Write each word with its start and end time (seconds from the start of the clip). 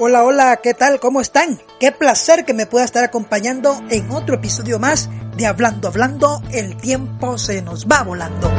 Hola, 0.00 0.24
hola, 0.24 0.56
¿qué 0.62 0.72
tal? 0.72 0.98
¿Cómo 0.98 1.20
están? 1.20 1.60
Qué 1.78 1.92
placer 1.92 2.46
que 2.46 2.54
me 2.54 2.64
pueda 2.64 2.86
estar 2.86 3.04
acompañando 3.04 3.78
en 3.90 4.10
otro 4.12 4.36
episodio 4.36 4.78
más 4.78 5.10
de 5.36 5.46
Hablando, 5.46 5.88
Hablando, 5.88 6.42
el 6.50 6.74
tiempo 6.78 7.36
se 7.36 7.60
nos 7.60 7.86
va 7.86 8.02
volando. 8.02 8.50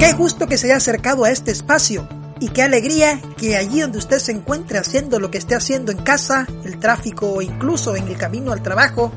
Qué 0.00 0.14
gusto 0.14 0.48
que 0.48 0.58
se 0.58 0.66
haya 0.66 0.78
acercado 0.78 1.24
a 1.24 1.30
este 1.30 1.52
espacio 1.52 2.08
y 2.42 2.48
qué 2.48 2.64
alegría 2.64 3.20
que 3.36 3.54
allí 3.54 3.82
donde 3.82 3.98
usted 3.98 4.18
se 4.18 4.32
encuentre 4.32 4.76
haciendo 4.76 5.20
lo 5.20 5.30
que 5.30 5.38
esté 5.38 5.54
haciendo 5.54 5.92
en 5.92 5.98
casa, 5.98 6.48
el 6.64 6.80
tráfico 6.80 7.30
o 7.30 7.40
incluso 7.40 7.94
en 7.94 8.08
el 8.08 8.16
camino 8.18 8.50
al 8.50 8.62
trabajo, 8.62 9.12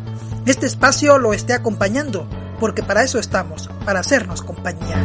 este 0.45 0.67
espacio 0.67 1.17
lo 1.17 1.33
esté 1.33 1.53
acompañando, 1.53 2.29
porque 2.59 2.83
para 2.83 3.01
eso 3.01 3.17
estamos, 3.17 3.67
para 3.83 4.01
hacernos 4.01 4.43
compañía. 4.43 5.03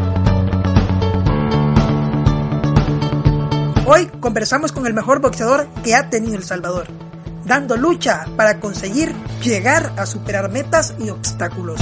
Hoy 3.87 4.07
conversamos 4.21 4.71
con 4.73 4.87
el 4.87 4.93
mejor 4.93 5.23
boxeador 5.23 5.67
que 5.83 5.95
ha 5.95 6.11
tenido 6.11 6.37
El 6.37 6.45
Salvador, 6.45 6.89
dando 7.47 7.79
lucha 7.79 8.27
para 8.37 8.61
conseguir 8.61 9.15
llegar 9.43 9.95
a 9.97 10.05
superar 10.05 10.51
metas 10.51 10.95
y 10.99 11.09
obstáculos. 11.09 11.81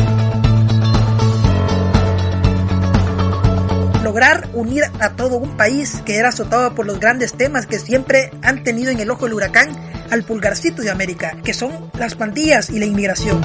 Lograr 4.02 4.48
unir 4.54 4.84
a 5.00 5.10
todo 5.10 5.36
un 5.38 5.56
país 5.56 6.02
que 6.04 6.16
era 6.16 6.28
azotado 6.28 6.74
por 6.74 6.86
los 6.86 7.00
grandes 7.00 7.32
temas 7.32 7.66
que 7.66 7.78
siempre 7.78 8.30
han 8.42 8.62
tenido 8.62 8.90
en 8.90 9.00
el 9.00 9.10
ojo 9.10 9.24
del 9.24 9.34
huracán 9.34 9.76
al 10.10 10.22
pulgarcito 10.22 10.82
de 10.82 10.90
América, 10.90 11.36
que 11.42 11.52
son 11.52 11.90
las 11.98 12.14
pandillas 12.14 12.70
y 12.70 12.78
la 12.78 12.86
inmigración. 12.86 13.40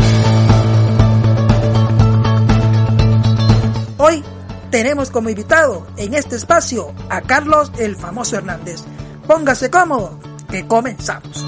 Hoy 3.97 4.23
tenemos 4.69 5.11
como 5.11 5.29
invitado 5.29 5.87
en 5.97 6.13
este 6.13 6.35
espacio 6.35 6.93
a 7.09 7.21
Carlos 7.21 7.71
el 7.77 7.95
famoso 7.95 8.37
Hernández. 8.37 8.81
Póngase 9.27 9.69
cómodo, 9.69 10.19
que 10.49 10.67
comenzamos. 10.67 11.45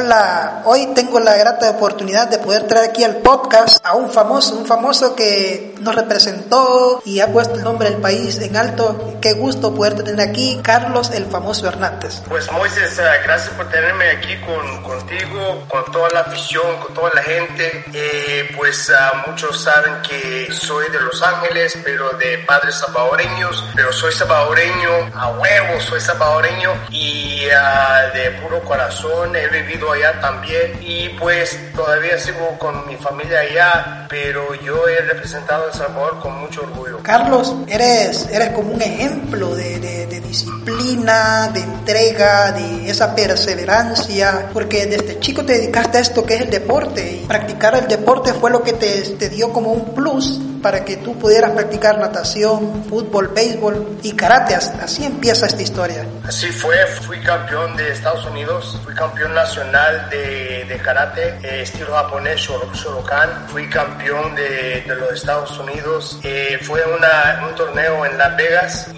Hola, 0.00 0.62
hoy 0.64 0.86
tengo 0.94 1.18
la 1.18 1.36
grata 1.36 1.68
oportunidad 1.70 2.28
de 2.28 2.38
poder 2.38 2.68
traer 2.68 2.90
aquí 2.90 3.02
al 3.02 3.16
podcast 3.16 3.84
a 3.84 3.96
un 3.96 4.08
famoso, 4.10 4.56
un 4.56 4.64
famoso 4.64 5.16
que 5.16 5.74
nos 5.80 5.94
representó 5.94 7.02
y 7.04 7.20
ha 7.20 7.28
puesto 7.28 7.54
el 7.54 7.64
nombre 7.64 7.90
del 7.90 8.00
país 8.00 8.38
en 8.38 8.56
alto. 8.56 9.18
Qué 9.20 9.32
gusto 9.32 9.74
poder 9.74 9.94
tener 10.02 10.20
aquí 10.20 10.60
Carlos 10.62 11.10
el 11.10 11.26
famoso 11.26 11.66
Hernández. 11.68 12.22
Pues 12.28 12.50
Moisés, 12.52 12.98
eh, 12.98 13.02
gracias 13.24 13.54
por 13.54 13.68
tenerme 13.68 14.10
aquí 14.10 14.36
con, 14.38 14.82
contigo, 14.82 15.64
con 15.68 15.84
toda 15.92 16.08
la 16.10 16.20
afición, 16.20 16.78
con 16.80 16.94
toda 16.94 17.10
la 17.14 17.22
gente. 17.22 17.84
Eh, 17.92 18.50
pues 18.56 18.90
uh, 18.90 19.28
muchos 19.28 19.62
saben 19.62 19.94
que 20.02 20.48
soy 20.52 20.90
de 20.90 21.00
Los 21.00 21.22
Ángeles, 21.22 21.78
pero 21.84 22.10
de 22.12 22.38
padres 22.38 22.76
salvadoreños, 22.76 23.64
pero 23.74 23.92
soy 23.92 24.12
salvadoreño 24.12 25.10
a 25.14 25.30
huevo, 25.30 25.80
soy 25.80 26.00
salvadoreño 26.00 26.72
y 26.90 27.46
uh, 27.46 28.14
de 28.14 28.30
puro 28.42 28.60
corazón 28.62 29.34
he 29.36 29.48
vivido 29.48 29.92
allá 29.92 30.20
también 30.20 30.78
y 30.80 31.08
pues 31.10 31.58
todavía 31.74 32.18
sigo 32.18 32.58
con 32.58 32.86
mi 32.86 32.96
familia 32.96 33.40
allá, 33.40 34.06
pero 34.08 34.54
yo 34.54 34.88
he 34.88 35.00
representado 35.02 35.67
El 35.68 35.74
Salvador 35.74 36.18
con 36.20 36.40
mucho 36.40 36.62
orgullo. 36.62 36.98
Carlos, 37.02 37.54
eres, 37.68 38.26
eres 38.30 38.50
como 38.50 38.72
un 38.72 38.80
ejemplo 38.80 39.54
de, 39.54 39.78
de, 39.78 40.06
de 40.06 40.07
disciplina, 40.28 41.48
de 41.52 41.60
entrega, 41.60 42.52
de 42.52 42.90
esa 42.90 43.14
perseverancia, 43.14 44.50
porque 44.52 44.86
desde 44.86 45.18
chico 45.20 45.44
te 45.44 45.54
dedicaste 45.54 45.98
a 45.98 46.00
esto 46.00 46.24
que 46.24 46.34
es 46.34 46.40
el 46.42 46.50
deporte 46.50 47.20
y 47.22 47.26
practicar 47.26 47.74
el 47.74 47.88
deporte 47.88 48.32
fue 48.34 48.50
lo 48.50 48.62
que 48.62 48.74
te, 48.74 49.02
te 49.02 49.28
dio 49.28 49.52
como 49.52 49.72
un 49.72 49.94
plus 49.94 50.40
para 50.62 50.84
que 50.84 50.96
tú 50.96 51.18
pudieras 51.18 51.52
practicar 51.52 51.98
natación, 51.98 52.84
fútbol, 52.88 53.28
béisbol 53.28 53.98
y 54.02 54.12
karate. 54.12 54.54
Así 54.54 55.04
empieza 55.04 55.46
esta 55.46 55.62
historia. 55.62 56.06
Así 56.24 56.48
fue, 56.48 56.76
fui 56.86 57.20
campeón 57.20 57.76
de 57.76 57.92
Estados 57.92 58.24
Unidos, 58.26 58.78
fui 58.84 58.94
campeón 58.94 59.34
nacional 59.34 60.08
de, 60.10 60.64
de 60.68 60.78
karate, 60.78 61.38
eh, 61.42 61.62
estilo 61.62 61.94
japonés, 61.94 62.40
Shotokan, 62.40 63.48
fui 63.48 63.68
campeón 63.68 64.34
de, 64.34 64.82
de 64.86 64.96
los 64.96 65.12
Estados 65.12 65.58
Unidos, 65.58 66.18
eh, 66.22 66.58
fue 66.62 66.82
un 66.84 67.54
torneo 67.54 68.04
en 68.06 68.18
Las 68.18 68.36
Vegas 68.36 68.90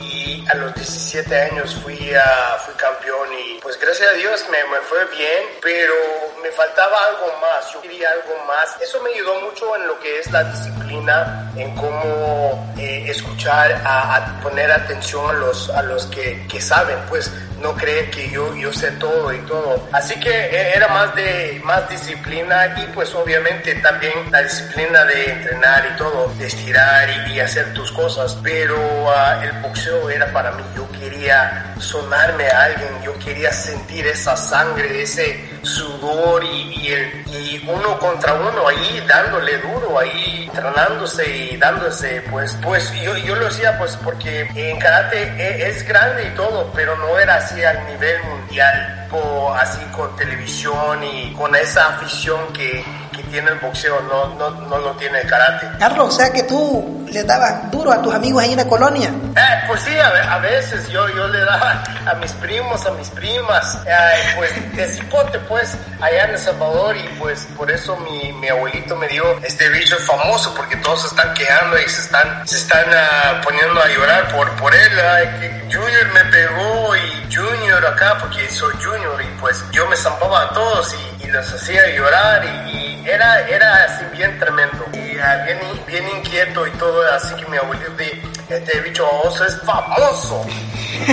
a 0.48 0.54
los 0.56 0.74
17 0.74 1.40
años 1.40 1.74
fui, 1.82 2.14
a, 2.14 2.58
fui 2.64 2.74
campeón 2.74 3.28
y 3.32 3.60
pues 3.60 3.78
gracias 3.78 4.10
a 4.12 4.16
Dios 4.16 4.44
me, 4.50 4.58
me 4.70 4.78
fue 4.82 5.04
bien, 5.16 5.44
pero 5.62 5.94
me 6.42 6.50
faltaba 6.50 6.96
algo 7.08 7.32
más, 7.40 7.72
yo 7.72 7.80
quería 7.80 8.08
algo 8.10 8.44
más. 8.46 8.76
Eso 8.80 9.00
me 9.02 9.10
ayudó 9.10 9.40
mucho 9.42 9.76
en 9.76 9.86
lo 9.86 9.98
que 10.00 10.18
es 10.18 10.30
la 10.30 10.44
disciplina, 10.44 11.52
en 11.56 11.74
cómo 11.74 12.74
eh, 12.78 13.04
escuchar, 13.08 13.72
a, 13.84 14.16
a, 14.16 14.40
poner 14.40 14.70
atención 14.70 15.30
a 15.30 15.32
los, 15.34 15.70
a 15.70 15.82
los 15.82 16.06
que, 16.06 16.46
que 16.48 16.60
saben, 16.60 16.98
pues 17.08 17.30
no 17.60 17.74
creer 17.74 18.10
que 18.10 18.30
yo, 18.30 18.54
yo 18.56 18.72
sé 18.72 18.90
todo 18.92 19.32
y 19.32 19.38
todo. 19.40 19.88
Así 19.92 20.18
que 20.18 20.72
era 20.74 20.88
más 20.88 21.14
de 21.14 21.60
más 21.64 21.88
disciplina 21.88 22.74
y 22.76 22.86
pues 22.94 23.14
obviamente 23.14 23.74
también 23.76 24.12
la 24.30 24.42
disciplina 24.42 25.04
de 25.04 25.30
entrenar 25.32 25.88
y 25.92 25.96
todo, 25.96 26.32
de 26.38 26.46
estirar 26.46 27.08
y, 27.28 27.40
hacer 27.40 27.72
tus 27.72 27.90
cosas, 27.92 28.36
pero 28.42 28.76
uh, 28.76 29.42
el 29.42 29.52
boxeo 29.62 30.10
era 30.10 30.30
para 30.30 30.52
mí, 30.52 30.62
yo 30.76 30.86
quería 30.92 31.74
sonarme 31.78 32.48
a 32.48 32.64
alguien, 32.64 33.02
yo 33.02 33.18
quería 33.18 33.50
sentir 33.50 34.06
esa 34.06 34.36
sangre, 34.36 35.02
ese 35.02 35.40
sudor 35.62 36.44
y, 36.44 36.46
y, 36.46 36.92
y 37.30 37.68
uno 37.68 37.98
contra 37.98 38.34
uno 38.34 38.68
ahí 38.68 39.04
dándole 39.06 39.58
duro, 39.58 39.98
ahí 39.98 40.44
entrenándose 40.46 41.28
y 41.28 41.56
dándose, 41.56 42.22
pues, 42.30 42.56
pues 42.62 42.92
yo, 43.02 43.16
yo 43.18 43.36
lo 43.36 43.46
hacía 43.46 43.78
pues 43.78 43.96
porque 43.96 44.48
en 44.54 44.78
karate 44.78 45.68
es 45.68 45.86
grande 45.86 46.28
y 46.28 46.34
todo, 46.34 46.70
pero 46.74 46.96
no 46.96 47.18
era 47.18 47.36
así 47.36 47.62
al 47.62 47.84
nivel 47.86 48.22
mundial, 48.24 49.08
o 49.12 49.52
así 49.52 49.82
con 49.86 50.14
televisión 50.16 51.02
y 51.02 51.32
con 51.32 51.54
esa 51.54 51.88
afición 51.96 52.52
que 52.52 52.84
tiene 53.30 53.50
el 53.50 53.58
boxeo, 53.58 54.00
no, 54.02 54.34
no, 54.34 54.50
no 54.50 54.78
lo 54.78 54.92
tiene 54.96 55.20
el 55.20 55.28
karate. 55.28 55.68
Carlos, 55.78 56.08
o 56.08 56.16
sea 56.16 56.32
que 56.32 56.42
tú 56.42 57.06
le 57.10 57.24
dabas 57.24 57.70
duro 57.70 57.92
a 57.92 58.02
tus 58.02 58.14
amigos 58.14 58.42
ahí 58.42 58.52
en 58.52 58.58
la 58.58 58.66
colonia. 58.66 59.08
Eh, 59.36 59.64
pues 59.66 59.82
sí, 59.82 59.96
a, 59.98 60.34
a, 60.34 60.38
veces 60.38 60.88
yo, 60.88 61.08
yo 61.08 61.28
le 61.28 61.40
daba 61.40 61.82
a 62.06 62.14
mis 62.14 62.32
primos, 62.34 62.86
a 62.86 62.90
mis 62.92 63.08
primas, 63.10 63.78
eh, 63.86 64.34
pues 64.36 64.76
de 64.76 64.86
cipote 64.88 65.38
pues 65.40 65.76
allá 66.00 66.24
en 66.24 66.30
El 66.30 66.38
Salvador 66.38 66.96
y 66.96 67.08
pues 67.18 67.46
por 67.56 67.70
eso 67.70 67.96
mi, 67.96 68.32
mi 68.34 68.48
abuelito 68.48 68.96
me 68.96 69.08
dio 69.08 69.24
este 69.42 69.68
bicho 69.70 69.96
famoso 69.98 70.54
porque 70.54 70.76
todos 70.76 71.02
se 71.02 71.08
están 71.08 71.34
quejando 71.34 71.78
y 71.78 71.88
se 71.88 72.02
están, 72.02 72.46
se 72.46 72.56
están 72.56 72.86
uh, 72.88 73.44
poniendo 73.44 73.80
a 73.80 73.88
llorar 73.88 74.28
por, 74.34 74.50
por 74.56 74.74
él. 74.74 74.92
Uh, 74.92 75.72
Junior 75.72 76.12
me 76.12 76.24
pegó 76.26 76.96
y 76.96 77.34
Junior 77.34 77.86
acá 77.86 78.18
porque 78.20 78.48
soy 78.50 78.74
Junior 78.82 79.20
y 79.22 79.40
pues 79.40 79.64
yo 79.72 79.86
me 79.88 79.96
zampaba 79.96 80.42
a 80.42 80.48
todos 80.50 80.94
y, 80.94 81.24
y 81.24 81.30
los 81.30 81.52
hacía 81.52 81.94
llorar 81.94 82.44
y, 82.44 82.70
y 82.76 82.89
era, 83.04 83.48
era 83.48 83.84
así 83.84 84.04
bien 84.16 84.38
tremendo 84.38 84.84
y 84.92 85.16
uh, 85.16 85.44
bien, 85.44 85.86
bien 85.86 86.08
inquieto 86.18 86.66
y 86.66 86.70
todo, 86.72 87.02
así 87.12 87.34
que 87.34 87.46
mi 87.46 87.56
abuelito 87.56 87.90
de 87.92 88.22
este 88.48 88.80
bicho 88.80 89.08
oso 89.22 89.44
es 89.44 89.60
famoso. 89.62 90.44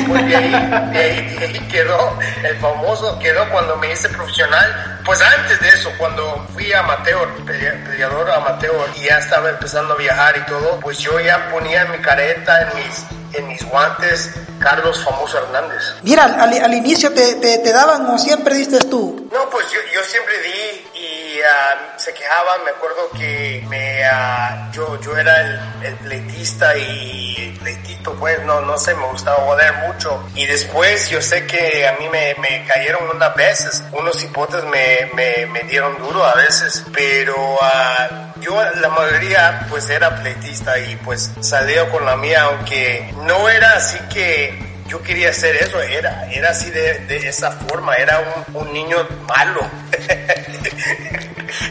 Pues 0.08 0.26
de 0.28 0.36
ahí, 0.36 0.52
de 0.92 1.00
ahí, 1.00 1.36
de 1.38 1.46
ahí 1.46 1.68
quedó, 1.72 2.18
el 2.44 2.58
famoso 2.58 3.18
quedó 3.20 3.48
cuando 3.50 3.76
me 3.78 3.92
hice 3.92 4.10
profesional. 4.10 5.00
Pues 5.06 5.22
antes 5.22 5.60
de 5.62 5.70
eso, 5.70 5.90
cuando 5.98 6.46
fui 6.54 6.74
amateur, 6.74 7.30
peleador 7.46 8.30
amateur, 8.30 8.90
y 8.96 9.06
ya 9.06 9.20
estaba 9.20 9.50
empezando 9.50 9.94
a 9.94 9.98
viajar 9.98 10.36
y 10.38 10.46
todo, 10.46 10.80
pues 10.82 10.98
yo 11.00 11.18
ya 11.20 11.50
ponía 11.50 11.86
mi 11.86 12.00
careta 12.00 12.62
en 12.62 12.68
mis, 12.76 13.06
en 13.34 13.48
mis 13.48 13.64
guantes, 13.70 14.32
Carlos 14.60 15.02
Famoso 15.04 15.38
Hernández. 15.38 15.82
Mira, 16.02 16.24
al, 16.24 16.54
al 16.54 16.74
inicio 16.74 17.14
te, 17.14 17.36
te, 17.36 17.60
te, 17.60 17.72
daban 17.72 18.06
o 18.08 18.18
siempre 18.18 18.56
diste 18.56 18.80
tú. 18.80 19.30
No, 19.32 19.50
pues 19.50 19.66
yo, 19.72 19.80
yo 19.94 20.04
siempre 20.04 20.34
di 20.42 21.00
y 21.00 21.27
uh, 21.40 22.00
se 22.00 22.14
quejaban, 22.14 22.64
me 22.64 22.72
acuerdo 22.72 23.10
que 23.18 23.64
me, 23.68 24.02
uh, 24.06 24.72
yo, 24.72 25.00
yo 25.02 25.18
era 25.18 25.42
el, 25.42 25.60
el 25.84 25.96
pleitista 25.96 26.76
y 26.78 27.36
el 27.38 27.60
pleitito, 27.60 28.14
pues 28.14 28.42
no, 28.44 28.62
no 28.62 28.78
sé, 28.78 28.94
me 28.96 29.06
gustaba 29.08 29.38
joder 29.38 29.74
mucho. 29.88 30.24
Y 30.36 30.46
después 30.46 31.10
yo 31.10 31.22
sé 31.22 31.46
que 31.46 31.88
a 31.88 31.94
mí 31.94 32.08
me, 32.10 32.36
me 32.36 32.66
cayeron 32.66 33.10
unas 33.16 33.36
veces, 33.36 33.84
unos 33.92 34.22
hipotes 34.24 34.64
me, 34.66 35.10
me, 35.14 35.46
me, 35.48 35.64
dieron 35.64 35.98
duro 35.98 36.24
a 36.24 36.34
veces, 36.36 36.86
pero 36.94 37.36
uh, 37.36 38.40
yo 38.42 38.62
la 38.76 38.90
mayoría 38.90 39.66
pues 39.70 39.90
era 39.90 40.16
pleitista 40.22 40.78
y 40.80 40.96
pues 40.98 41.32
salía 41.42 41.90
con 41.90 42.06
la 42.06 42.16
mía, 42.16 42.44
aunque 42.44 43.14
no 43.24 43.50
era 43.50 43.74
así 43.74 43.98
que 44.14 44.68
yo 44.88 45.02
quería 45.02 45.30
hacer 45.30 45.56
eso, 45.58 45.82
era, 45.82 46.28
era 46.32 46.52
así 46.52 46.70
de, 46.70 47.00
de 47.00 47.18
esa 47.28 47.52
forma, 47.52 47.96
era 47.96 48.20
un, 48.54 48.56
un 48.56 48.74
niño 48.74 48.98
malo. 49.28 49.62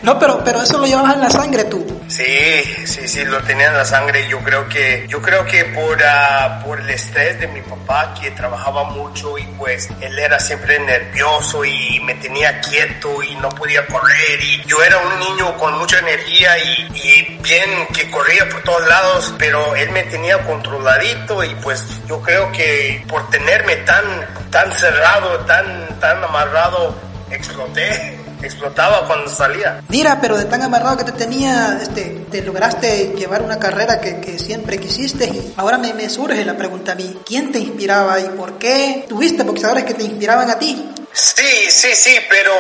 no, 0.03 0.19
pero, 0.19 0.43
pero 0.45 0.63
eso 0.63 0.79
lo 0.79 0.87
llevabas 0.87 1.15
en 1.15 1.21
la 1.21 1.31
sangre 1.31 1.65
tú. 1.65 1.85
Sí, 2.09 2.63
sí, 2.87 3.09
sí, 3.09 3.25
lo 3.25 3.43
tenía 3.43 3.69
en 3.69 3.77
la 3.77 3.85
sangre. 3.85 4.29
Yo 4.29 4.39
creo 4.41 4.69
que, 4.69 5.07
yo 5.09 5.21
creo 5.21 5.45
que 5.45 5.65
por, 5.67 5.97
uh, 5.97 6.65
por 6.65 6.81
el 6.81 6.91
estrés 6.91 7.41
de 7.41 7.49
mi 7.49 7.61
papá, 7.63 8.15
que 8.21 8.31
trabajaba 8.31 8.85
mucho 8.85 9.37
y 9.39 9.45
pues 9.59 9.89
él 10.01 10.19
era 10.19 10.39
siempre 10.39 10.79
nervioso 10.79 11.65
y 11.65 12.01
me 12.05 12.15
tenía 12.15 12.61
quieto 12.61 13.23
y 13.23 13.35
no 13.37 13.49
podía 13.51 13.87
correr. 13.87 14.43
Y 14.43 14.63
yo 14.67 14.83
era 14.83 14.99
un 14.99 15.19
niño 15.19 15.57
con 15.57 15.77
mucha 15.79 15.99
energía 15.99 16.57
y, 16.59 16.89
y 16.95 17.39
bien 17.43 17.87
que 17.93 18.11
corría 18.11 18.49
por 18.49 18.63
todos 18.63 18.87
lados, 18.89 19.35
pero 19.39 19.75
él 19.75 19.91
me 19.91 20.05
tenía 20.05 20.39
controladito 20.45 21.43
y 21.45 21.55
pues 21.57 21.85
yo 22.07 22.21
creo 22.23 22.51
que 22.53 23.05
por 23.09 23.29
tenerme 23.31 23.77
tan, 23.77 24.05
tan 24.51 24.73
cerrado, 24.73 25.41
tan, 25.41 25.99
tan 26.01 26.23
amarrado, 26.23 26.95
exploté 27.31 28.26
explotaba 28.43 29.07
cuando 29.07 29.29
salía. 29.29 29.83
Mira, 29.89 30.19
pero 30.21 30.37
de 30.37 30.45
tan 30.45 30.63
amarrado 30.63 30.97
que 30.99 31.05
te 31.05 31.13
tenía, 31.13 31.79
este, 31.81 32.27
te 32.31 32.43
lograste 32.43 33.15
llevar 33.17 33.43
una 33.43 33.59
carrera 33.59 34.01
que, 34.01 34.21
que 34.21 34.39
siempre 34.39 34.79
quisiste 34.79 35.27
y 35.27 35.55
ahora 35.57 35.79
me, 35.79 35.95
me, 35.95 36.09
surge 36.09 36.45
la 36.45 36.57
pregunta 36.57 36.93
a 36.93 36.95
mí, 36.95 37.19
¿quién 37.25 37.53
te 37.53 37.59
inspiraba 37.59 38.21
y 38.21 38.29
por 38.31 38.59
qué 38.59 39.05
tuviste 39.09 39.43
boxeadores 39.43 39.85
que 39.85 39.95
te 39.95 40.05
inspiraban 40.05 40.51
a 40.51 40.59
ti? 40.59 40.91
Sí, 41.13 41.71
sí, 41.71 41.95
sí, 41.95 42.17
pero 42.29 42.53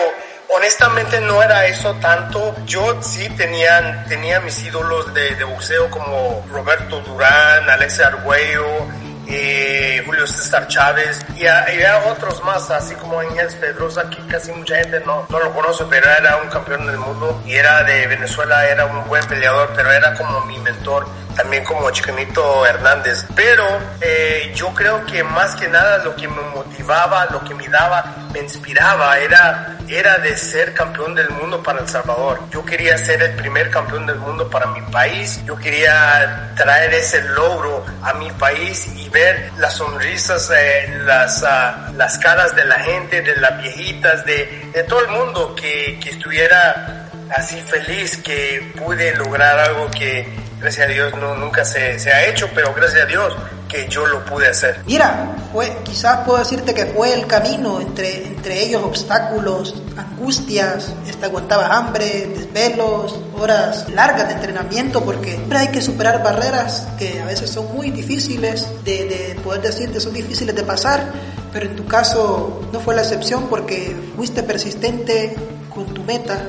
honestamente 0.49 1.20
no 1.20 1.43
era 1.43 1.67
eso 1.67 1.94
tanto. 1.94 2.55
Yo 2.67 3.02
sí 3.02 3.28
tenía, 3.37 4.05
tenía 4.08 4.40
mis 4.40 4.62
ídolos 4.62 5.12
de, 5.14 5.34
de 5.34 5.44
boxeo 5.44 5.90
como 5.90 6.44
Roberto 6.50 7.00
Durán, 7.00 7.69
Alex 7.69 8.00
Arguello, 8.00 8.87
eh, 9.28 10.02
Julio 10.05 10.26
César 10.26 10.69
Chávez 10.69 11.25
y, 11.37 11.46
había 11.46 11.99
otros 12.06 12.43
más, 12.44 12.70
así 12.70 12.94
como 12.94 13.20
Ángel 13.20 13.49
Pedrosa, 13.61 14.08
que 14.08 14.25
casi 14.26 14.52
mucha 14.52 14.76
gente 14.76 15.00
no, 15.00 15.26
no 15.28 15.38
lo 15.40 15.52
conoce, 15.52 15.84
pero 15.88 16.08
era 16.11 16.37
un 16.38 16.49
campeón 16.49 16.87
del 16.87 16.99
mundo 16.99 17.40
y 17.44 17.55
era 17.55 17.82
de 17.82 18.06
Venezuela, 18.06 18.67
era 18.67 18.87
un 18.87 19.06
buen 19.06 19.25
peleador, 19.26 19.73
pero 19.75 19.90
era 19.90 20.14
como 20.14 20.40
mi 20.43 20.58
mentor, 20.58 21.06
también 21.37 21.65
como 21.65 21.91
Chiquinito 21.91 22.67
Hernández. 22.67 23.25
Pero 23.35 23.65
eh, 24.00 24.53
yo 24.55 24.73
creo 24.75 25.05
que 25.06 25.23
más 25.23 25.55
que 25.56 25.69
nada 25.69 25.99
lo 25.99 26.17
que 26.17 26.27
me 26.27 26.43
motivaba, 26.55 27.27
lo 27.27 27.44
que 27.44 27.55
me 27.55 27.69
daba, 27.69 28.15
me 28.33 28.41
inspiraba, 28.41 29.19
era, 29.19 29.77
era 29.88 30.19
de 30.19 30.37
ser 30.37 30.73
campeón 30.75 31.15
del 31.15 31.31
mundo 31.31 31.62
para 31.62 31.81
El 31.81 31.88
Salvador. 31.88 32.41
Yo 32.50 32.65
quería 32.65 32.97
ser 32.99 33.23
el 33.23 33.37
primer 33.37 33.71
campeón 33.71 34.06
del 34.06 34.17
mundo 34.17 34.49
para 34.49 34.67
mi 34.67 34.81
país, 34.91 35.44
yo 35.44 35.56
quería 35.56 36.53
traer 36.56 36.94
ese 36.94 37.23
logro 37.23 37.85
a 38.03 38.15
mi 38.15 38.31
país 38.33 38.88
y 38.97 39.09
ver 39.11 39.53
las 39.59 39.75
sonrisas, 39.75 40.50
eh, 40.55 41.00
las, 41.05 41.43
uh, 41.43 41.94
las 41.97 42.19
caras 42.19 42.55
de 42.56 42.65
la 42.65 42.79
gente, 42.79 43.23
de 43.23 43.37
las 43.37 43.61
viejitas, 43.61 44.25
de, 44.25 44.71
de 44.73 44.83
todo 44.85 45.00
el 45.00 45.09
mundo 45.09 45.55
que, 45.55 45.99
que 46.03 46.11
estuviera 46.11 47.09
así 47.37 47.61
feliz 47.61 48.17
que 48.19 48.73
pude 48.77 49.15
lograr 49.17 49.59
algo 49.59 49.91
que 49.91 50.46
gracias 50.61 50.88
a 50.88 50.91
Dios 50.91 51.14
no, 51.17 51.35
nunca 51.35 51.64
se, 51.64 51.99
se, 51.99 52.11
ha 52.11 52.26
hecho, 52.26 52.49
pero 52.55 52.75
gracias 52.75 53.03
a 53.03 53.06
Dios 53.06 53.35
que 53.69 53.88
yo 53.88 54.06
lo 54.06 54.25
pude 54.25 54.49
hacer. 54.49 54.81
Mira, 54.87 55.37
fue, 55.53 55.76
quizás 55.85 56.25
puedo 56.25 56.38
decirte 56.38 56.73
que 56.73 56.87
fue 56.87 57.12
el 57.12 57.26
camino 57.26 57.81
entre, 57.81 58.26
entre 58.26 58.62
ellos 58.62 58.82
obstáculos, 58.82 59.75
angustias, 59.97 60.93
este, 61.06 61.26
aguantabas 61.26 61.70
hambre, 61.70 62.29
desvelos, 62.35 63.19
horas 63.38 63.88
largas 63.91 64.29
de 64.29 64.35
entrenamiento, 64.35 65.05
porque 65.05 65.32
siempre 65.32 65.58
hay 65.58 65.69
que 65.69 65.82
superar 65.82 66.23
barreras 66.23 66.87
que 66.99 67.20
a 67.20 67.25
veces 67.25 67.50
son 67.50 67.75
muy 67.75 67.91
difíciles 67.91 68.67
de, 68.85 69.05
de 69.05 69.41
poder 69.43 69.62
decirte, 69.62 70.00
son 70.00 70.14
difíciles 70.14 70.55
de 70.55 70.62
pasar, 70.62 71.12
pero 71.52 71.67
en 71.67 71.76
tu 71.76 71.87
caso 71.87 72.62
no 72.73 72.81
fue 72.81 72.94
la 72.94 73.02
excepción 73.02 73.49
porque 73.49 73.97
fuiste 74.17 74.43
persistente 74.43 75.35
con 75.75 75.87
tu 75.93 76.02
meta 76.05 76.41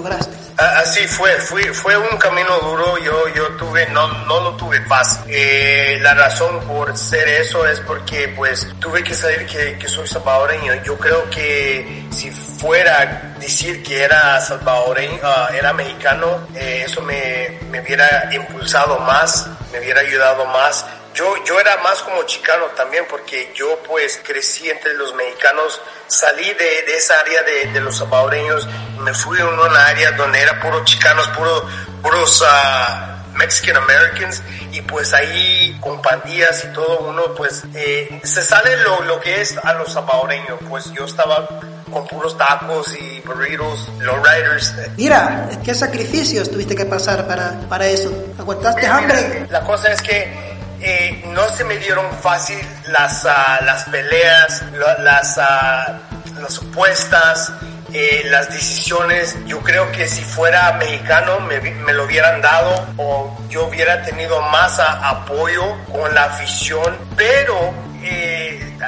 lograste. 0.00 0.36
Así 0.56 1.06
fue, 1.06 1.30
fue, 1.38 1.72
fue 1.72 1.96
un 1.96 2.18
camino 2.18 2.58
duro, 2.58 2.98
yo, 2.98 3.28
yo 3.28 3.48
tuve, 3.56 3.86
no, 3.88 4.06
no 4.26 4.40
lo 4.40 4.56
tuve 4.56 4.80
fácil. 4.82 5.22
Eh, 5.28 5.98
la 6.02 6.12
razón 6.12 6.60
por 6.66 6.96
ser 6.98 7.28
eso 7.28 7.66
es 7.66 7.80
porque 7.80 8.28
pues 8.28 8.68
tuve 8.78 9.02
que 9.02 9.14
saber 9.14 9.46
que, 9.46 9.78
que 9.78 9.88
soy 9.88 10.06
salvadoreño. 10.06 10.82
Yo 10.84 10.98
creo 10.98 11.30
que 11.30 12.04
si 12.10 12.30
fuera 12.30 13.34
decir 13.40 13.82
que 13.82 14.02
era 14.02 14.38
salvadoreño, 14.40 15.18
uh, 15.22 15.54
era 15.54 15.72
mexicano, 15.72 16.46
eh, 16.54 16.82
eso 16.84 17.00
me, 17.00 17.58
me 17.70 17.80
hubiera 17.80 18.28
impulsado 18.30 18.98
más, 18.98 19.48
me 19.72 19.78
hubiera 19.78 20.02
ayudado 20.02 20.44
más 20.44 20.84
yo, 21.14 21.44
yo 21.44 21.58
era 21.58 21.76
más 21.78 22.02
como 22.02 22.22
chicano 22.24 22.66
también 22.76 23.04
porque 23.08 23.52
yo 23.54 23.78
pues 23.86 24.20
crecí 24.24 24.70
entre 24.70 24.94
los 24.94 25.14
mexicanos, 25.14 25.80
salí 26.06 26.44
de, 26.44 26.82
de 26.86 26.96
esa 26.96 27.18
área 27.20 27.42
de, 27.42 27.72
de, 27.72 27.80
los 27.80 27.98
salvadoreños, 27.98 28.68
me 29.00 29.12
fui 29.14 29.38
a 29.40 29.46
una 29.46 29.86
área 29.86 30.12
donde 30.12 30.40
era 30.40 30.60
puro 30.60 30.84
chicanos, 30.84 31.26
puro, 31.28 31.66
puros 32.02 32.40
uh, 32.42 33.36
Mexican 33.36 33.76
Americans 33.76 34.42
y 34.72 34.82
pues 34.82 35.12
ahí 35.12 35.76
con 35.80 36.00
pandillas 36.00 36.64
y 36.64 36.72
todo 36.72 37.00
uno 37.00 37.34
pues 37.36 37.62
eh, 37.74 38.20
se 38.22 38.42
sale 38.42 38.76
lo, 38.78 39.02
lo 39.02 39.20
que 39.20 39.40
es 39.40 39.56
a 39.58 39.74
los 39.74 39.92
salvadoreños, 39.92 40.58
pues 40.68 40.92
yo 40.92 41.04
estaba 41.04 41.48
con 41.90 42.06
puros 42.06 42.38
tacos 42.38 42.94
y 42.94 43.20
burritos, 43.20 43.88
lowriders. 43.98 44.74
Mira, 44.96 45.48
¿qué 45.64 45.74
sacrificios 45.74 46.50
tuviste 46.50 46.76
que 46.76 46.84
pasar 46.84 47.26
para, 47.26 47.58
para 47.68 47.86
eso? 47.86 48.12
¿Aguantaste 48.38 48.82
Mira, 48.82 48.96
hambre? 48.96 49.46
La 49.50 49.62
cosa 49.62 49.90
es 49.90 50.00
que 50.00 50.49
eh, 50.82 51.22
no 51.26 51.48
se 51.48 51.64
me 51.64 51.76
dieron 51.76 52.06
fácil 52.20 52.58
las, 52.86 53.24
uh, 53.24 53.64
las 53.64 53.84
peleas, 53.84 54.62
las, 54.98 55.36
uh, 55.36 56.40
las 56.40 56.52
supuestas, 56.52 57.52
eh, 57.92 58.22
las 58.26 58.50
decisiones. 58.50 59.36
Yo 59.46 59.60
creo 59.60 59.90
que 59.92 60.08
si 60.08 60.22
fuera 60.22 60.72
mexicano 60.72 61.40
me, 61.40 61.60
me 61.60 61.92
lo 61.92 62.04
hubieran 62.04 62.40
dado 62.40 62.86
o 62.96 63.38
yo 63.48 63.66
hubiera 63.66 64.02
tenido 64.02 64.40
más 64.42 64.78
a, 64.78 65.08
apoyo 65.08 65.76
con 65.92 66.14
la 66.14 66.24
afición, 66.24 66.96
pero 67.16 67.74
eh, 68.02 68.78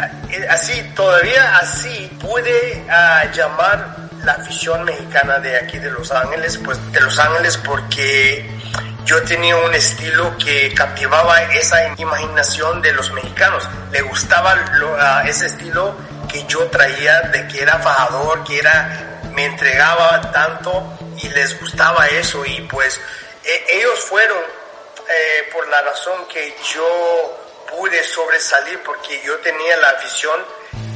así, 0.49 0.83
todavía 0.95 1.59
así 1.59 2.11
pude 2.21 2.85
llamar 3.35 3.97
la 4.25 4.33
afición 4.33 4.85
mexicana 4.85 5.39
de 5.39 5.57
aquí 5.57 5.79
de 5.79 5.91
Los 5.91 6.11
Ángeles, 6.11 6.59
pues 6.65 6.79
de 6.93 7.01
Los 7.01 7.19
Ángeles 7.19 7.57
porque 7.59 8.49
yo 9.05 9.23
tenía 9.23 9.57
un 9.57 9.75
estilo 9.75 10.37
que 10.39 10.73
captivaba 10.75 11.43
esa 11.55 11.95
imaginación 11.97 12.81
de 12.81 12.93
los 12.93 13.11
mexicanos. 13.13 13.69
Le 13.91 14.03
gustaba 14.03 14.55
ese 15.27 15.47
estilo 15.47 15.95
que 16.31 16.45
yo 16.47 16.67
traía 16.69 17.21
de 17.23 17.47
que 17.49 17.63
era 17.63 17.79
fajador, 17.79 18.45
que 18.45 18.59
era, 18.59 19.21
me 19.33 19.45
entregaba 19.45 20.21
tanto 20.33 20.99
y 21.19 21.29
les 21.29 21.59
gustaba 21.61 22.07
eso 22.09 22.45
y 22.45 22.61
pues 22.63 23.01
eh, 23.45 23.65
ellos 23.69 24.01
fueron 24.01 24.39
eh, 24.39 25.51
por 25.53 25.69
la 25.69 25.83
razón 25.83 26.15
que 26.33 26.55
yo 26.75 27.39
pude 27.69 28.03
sobresalir 28.05 28.81
porque 28.85 29.21
yo 29.25 29.37
tenía 29.39 29.77
la 29.79 29.91
afición 29.91 30.41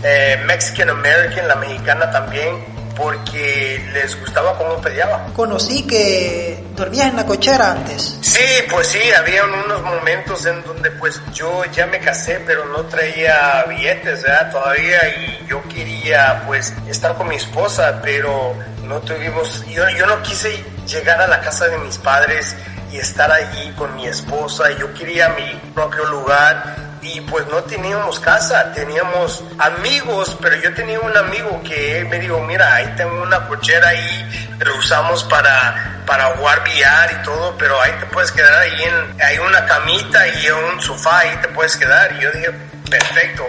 eh, 0.03 0.41
Mexican 0.47 0.91
American, 0.91 1.49
la 1.49 1.57
mexicana 1.57 2.11
también, 2.11 2.65
porque 2.97 3.85
les 3.93 4.19
gustaba 4.21 4.57
cómo 4.57 4.81
peleaba. 4.81 5.27
Conocí 5.35 5.87
que 5.87 6.63
dormías 6.77 7.09
en 7.09 7.17
la 7.17 7.27
cochera 7.27 7.73
antes. 7.73 8.19
Sí, 8.21 8.45
pues 8.71 8.89
sí, 8.89 9.01
había 9.19 9.45
unos 9.45 9.83
momentos 9.83 10.45
en 10.47 10.63
donde 10.63 10.91
pues 10.93 11.21
yo 11.33 11.65
ya 11.73 11.87
me 11.87 11.99
casé, 11.99 12.43
pero 12.47 12.67
no 12.67 12.85
traía 12.85 13.65
billetes, 13.69 14.23
¿verdad? 14.23 14.51
Todavía 14.51 14.99
y 15.09 15.47
yo 15.49 15.63
quería 15.69 16.43
pues 16.47 16.75
estar 16.87 17.15
con 17.17 17.29
mi 17.29 17.37
esposa, 17.37 18.01
pero 18.03 18.55
no 18.85 19.01
tuvimos, 19.01 19.65
yo, 19.67 19.89
yo 19.91 20.07
no 20.07 20.23
quise 20.23 20.63
llegar 20.87 21.21
a 21.21 21.27
la 21.27 21.41
casa 21.41 21.67
de 21.69 21.79
mis 21.79 21.99
padres 21.99 22.55
y 22.93 22.99
estar 22.99 23.31
allí 23.33 23.73
con 23.73 23.95
mi 23.97 24.07
esposa, 24.07 24.71
yo 24.79 24.93
quería 24.95 25.31
mi 25.31 25.61
propio 25.75 26.05
lugar 26.05 26.86
y 27.15 27.21
pues 27.21 27.47
no 27.47 27.63
teníamos 27.63 28.19
casa, 28.19 28.73
teníamos 28.73 29.43
amigos, 29.59 30.37
pero 30.41 30.57
yo 30.57 30.75
tenía 30.75 30.99
un 30.99 31.17
amigo 31.17 31.63
que 31.63 32.05
me 32.11 32.19
dijo, 32.19 32.41
mira, 32.41 32.75
ahí 32.75 32.95
tengo 32.97 33.23
una 33.23 33.47
cochera 33.47 33.91
ahí, 33.91 34.49
lo 34.59 34.77
usamos 34.77 35.23
para, 35.25 36.03
para 36.05 36.37
jugar 36.37 36.65
billar 36.65 37.13
y 37.13 37.23
todo, 37.25 37.57
pero 37.59 37.81
ahí 37.81 37.93
te 38.01 38.07
puedes 38.07 38.33
quedar 38.33 38.53
ahí, 38.55 38.83
en, 38.83 39.23
hay 39.23 39.39
una 39.39 39.65
camita 39.67 40.27
y 40.27 40.49
un 40.51 40.81
sofá, 40.81 41.21
ahí 41.21 41.37
te 41.41 41.49
puedes 41.49 41.77
quedar. 41.77 42.13
Y 42.17 42.23
yo 42.23 42.33
dije, 42.33 42.51
perfecto, 42.91 43.47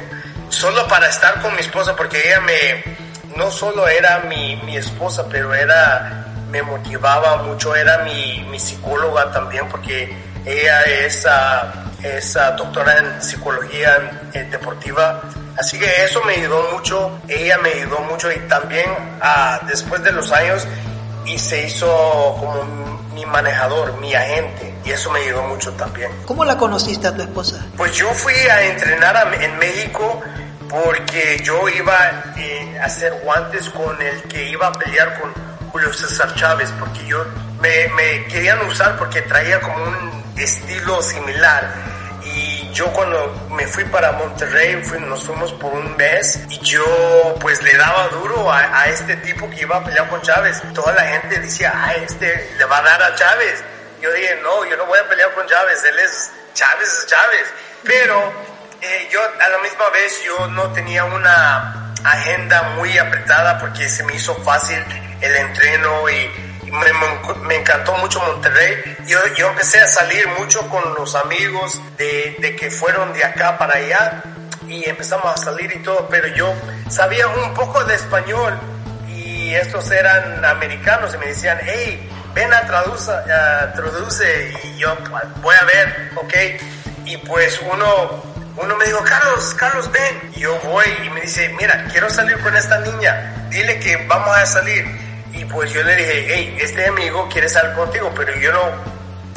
solo 0.50 0.88
para 0.88 1.08
estar 1.08 1.42
con 1.42 1.56
mi 1.56 1.62
esposa, 1.62 1.96
porque 1.96 2.22
ella 2.28 2.42
me, 2.42 2.84
no 3.36 3.50
solo 3.50 3.88
era 3.88 4.20
mi, 4.20 4.56
mi 4.58 4.78
esposa, 4.78 5.26
pero 5.30 5.54
era, 5.56 6.28
me 6.50 6.62
motivaba 6.62 7.38
mucho, 7.38 7.76
era 7.76 8.00
mi, 8.00 8.46
mi 8.50 8.60
psicóloga 8.60 9.32
también, 9.32 9.68
porque 9.68 10.16
ella 10.46 10.84
es... 10.84 11.26
Uh, 11.26 11.87
es 12.04 12.34
doctora 12.58 12.98
en 12.98 13.22
psicología 13.22 14.30
eh, 14.34 14.48
deportiva. 14.50 15.22
Así 15.58 15.80
que 15.80 16.04
eso 16.04 16.22
me 16.24 16.34
ayudó 16.34 16.70
mucho, 16.72 17.20
ella 17.28 17.58
me 17.58 17.70
ayudó 17.70 18.00
mucho 18.02 18.32
y 18.32 18.38
también 18.48 18.86
uh, 18.92 19.66
después 19.66 20.04
de 20.04 20.12
los 20.12 20.32
años 20.32 20.68
y 21.26 21.38
se 21.40 21.66
hizo 21.66 21.88
como 22.40 22.64
mi 23.14 23.26
manejador, 23.26 23.98
mi 24.00 24.14
agente 24.14 24.76
y 24.86 24.92
eso 24.92 25.12
me 25.12 25.20
ayudó 25.20 25.44
mucho 25.44 25.74
también. 25.74 26.12
¿Cómo 26.26 26.46
la 26.46 26.58
conociste 26.58 27.08
a 27.08 27.16
tu 27.16 27.24
esposa? 27.24 27.66
Pues 27.76 27.94
yo 27.96 28.10
fui 28.14 28.34
a 28.34 28.64
entrenar 28.64 29.18
a, 29.18 29.44
en 29.44 29.58
México 29.58 30.22
porque 30.70 31.42
yo 31.44 31.68
iba 31.70 31.96
eh, 32.38 32.78
a 32.80 32.86
hacer 32.86 33.14
guantes 33.24 33.70
con 33.70 34.00
el 34.02 34.22
que 34.24 34.50
iba 34.50 34.68
a 34.68 34.72
pelear 34.74 35.20
con 35.20 35.34
Julio 35.72 35.94
César 35.94 36.34
Chávez, 36.36 36.72
porque 36.80 37.06
yo 37.06 37.26
me, 37.62 37.88
me 37.96 38.26
querían 38.28 38.60
usar 38.66 38.98
porque 38.98 39.22
traía 39.24 39.60
como 39.60 39.76
un 39.84 40.17
estilo 40.44 41.02
similar. 41.02 41.74
Y 42.24 42.70
yo 42.74 42.88
cuando 42.94 43.48
me 43.52 43.66
fui 43.68 43.86
para 43.86 44.12
Monterrey, 44.14 44.82
nos 45.02 45.24
fuimos 45.24 45.54
por 45.54 45.74
un 45.74 45.96
mes 45.96 46.40
y 46.50 46.60
yo 46.60 47.36
pues 47.40 47.62
le 47.64 47.74
daba 47.78 48.10
duro 48.10 48.52
a, 48.52 48.82
a, 48.82 48.88
este 48.90 49.16
tipo 49.18 49.50
que 49.50 49.62
iba 49.62 49.78
a 49.78 49.84
pelear 49.84 50.10
con 50.10 50.22
Chávez. 50.22 50.62
Toda 50.74 50.94
la 50.94 51.04
gente 51.04 51.40
decía, 51.40 51.74
ay, 51.76 52.04
este 52.06 52.56
le 52.58 52.66
va 52.66 52.80
a 52.80 52.82
dar 52.82 53.02
a 53.04 53.16
Chávez. 53.16 53.64
Yo 54.02 54.12
dije, 54.12 54.40
no, 54.44 54.66
yo 54.66 54.78
no 54.78 54.86
voy 54.86 55.00
a 55.00 55.08
pelear 55.08 55.34
con 55.34 55.48
Chávez, 55.48 55.84
él 55.86 56.00
es 56.00 56.32
Chávez, 56.54 56.88
es 56.88 57.08
Chávez. 57.08 57.48
Pero 57.84 58.34
eh, 58.82 59.10
yo 59.12 59.22
a 59.24 59.50
la 59.50 59.58
misma 59.60 59.90
vez 59.90 60.22
yo 60.24 60.48
no 60.48 60.72
tenía 60.74 61.06
una 61.06 61.94
agenda 62.04 62.64
muy 62.76 62.98
apretada 62.98 63.58
porque 63.60 63.90
se 63.90 64.04
me 64.04 64.16
hizo 64.16 64.36
fácil 64.44 64.84
el 65.22 65.36
entreno 65.36 66.10
y, 66.10 66.47
me, 66.72 67.56
encantó 67.56 67.94
mucho 67.96 68.20
Monterrey. 68.22 68.98
Yo, 69.06 69.20
yo 69.38 69.50
empecé 69.50 69.80
a 69.80 69.88
salir 69.88 70.28
mucho 70.40 70.68
con 70.70 70.94
los 70.96 71.16
amigos 71.16 71.82
de, 71.98 72.36
de, 72.40 72.56
que 72.56 72.70
fueron 72.70 73.14
de 73.14 73.24
acá 73.24 73.58
para 73.58 73.76
allá 73.76 74.24
y 74.68 74.88
empezamos 74.88 75.34
a 75.34 75.38
salir 75.38 75.72
y 75.76 75.80
todo, 75.80 76.08
pero 76.10 76.28
yo 76.28 76.54
sabía 76.90 77.28
un 77.28 77.54
poco 77.54 77.84
de 77.86 77.96
español 77.96 78.60
y 79.08 79.54
estos 79.54 79.90
eran 79.92 80.44
americanos 80.44 81.14
y 81.16 81.18
me 81.18 81.28
decían, 81.28 81.58
hey, 81.64 82.10
ven 82.34 82.54
a 82.54 82.62
traduce, 82.68 83.12
traduce 83.76 84.54
y 84.64 84.78
yo 84.78 84.96
voy 85.42 85.56
a 85.56 85.64
ver, 85.66 86.12
ok. 86.16 86.34
Y 87.06 87.18
pues 87.18 87.62
uno 87.62 88.24
uno 88.58 88.76
me 88.76 88.86
dijo, 88.86 89.04
Carlos, 89.04 89.54
Carlos, 89.54 89.92
ven. 89.92 90.32
Y 90.36 90.42
yo 90.42 90.60
voy 90.62 90.86
y 91.06 91.10
me 91.12 91.22
dice, 91.22 91.50
mira, 91.60 91.86
quiero 91.92 92.10
salir 92.10 92.38
con 92.40 92.56
esta 92.56 92.80
niña, 92.80 93.48
dile 93.50 93.80
que 93.80 93.98
vamos 94.08 94.36
a 94.36 94.46
salir. 94.46 94.86
Y 95.34 95.46
pues 95.46 95.72
yo 95.72 95.84
le 95.84 95.96
dije, 95.96 96.26
hey, 96.30 96.58
este 96.60 96.88
amigo 96.88 97.28
quiere 97.32 97.50
salir 97.50 97.74
contigo, 97.76 98.12
pero 98.16 98.36
yo 98.40 98.52
no, 98.52 98.62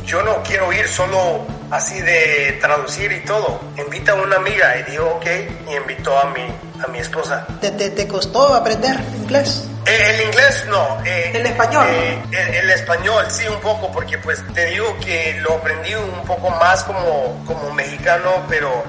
yo 0.05 0.23
no 0.23 0.43
quiero 0.43 0.73
ir 0.73 0.89
solo 0.89 1.47
así 1.71 2.01
de 2.01 2.59
traducir 2.61 3.13
y 3.13 3.21
todo. 3.21 3.61
Invita 3.77 4.13
a 4.13 4.15
una 4.17 4.37
amiga 4.37 4.77
y 4.79 4.91
dijo, 4.91 5.05
ok, 5.07 5.27
y 5.69 5.77
invitó 5.77 6.19
a 6.19 6.31
mi, 6.31 6.43
a 6.83 6.87
mi 6.89 6.99
esposa. 6.99 7.47
¿Te, 7.61 7.71
te, 7.73 7.91
te 7.91 8.09
costó 8.09 8.55
aprender 8.55 8.97
inglés? 9.17 9.67
Eh, 9.87 10.15
el 10.15 10.27
inglés 10.27 10.67
no. 10.69 11.03
Eh, 11.05 11.33
¿El 11.35 11.47
español? 11.47 11.87
Eh, 11.89 12.23
el, 12.33 12.55
el, 12.55 12.71
español 12.71 13.27
sí 13.31 13.47
un 13.49 13.61
poco, 13.61 13.91
porque 13.93 14.19
pues 14.19 14.43
te 14.55 14.67
digo 14.67 14.97
que 15.01 15.39
lo 15.43 15.55
aprendí 15.55 15.95
un 15.95 16.25
poco 16.27 16.51
más 16.51 16.85
como, 16.85 17.43
como 17.47 17.73
mexicano, 17.73 18.45
pero 18.49 18.85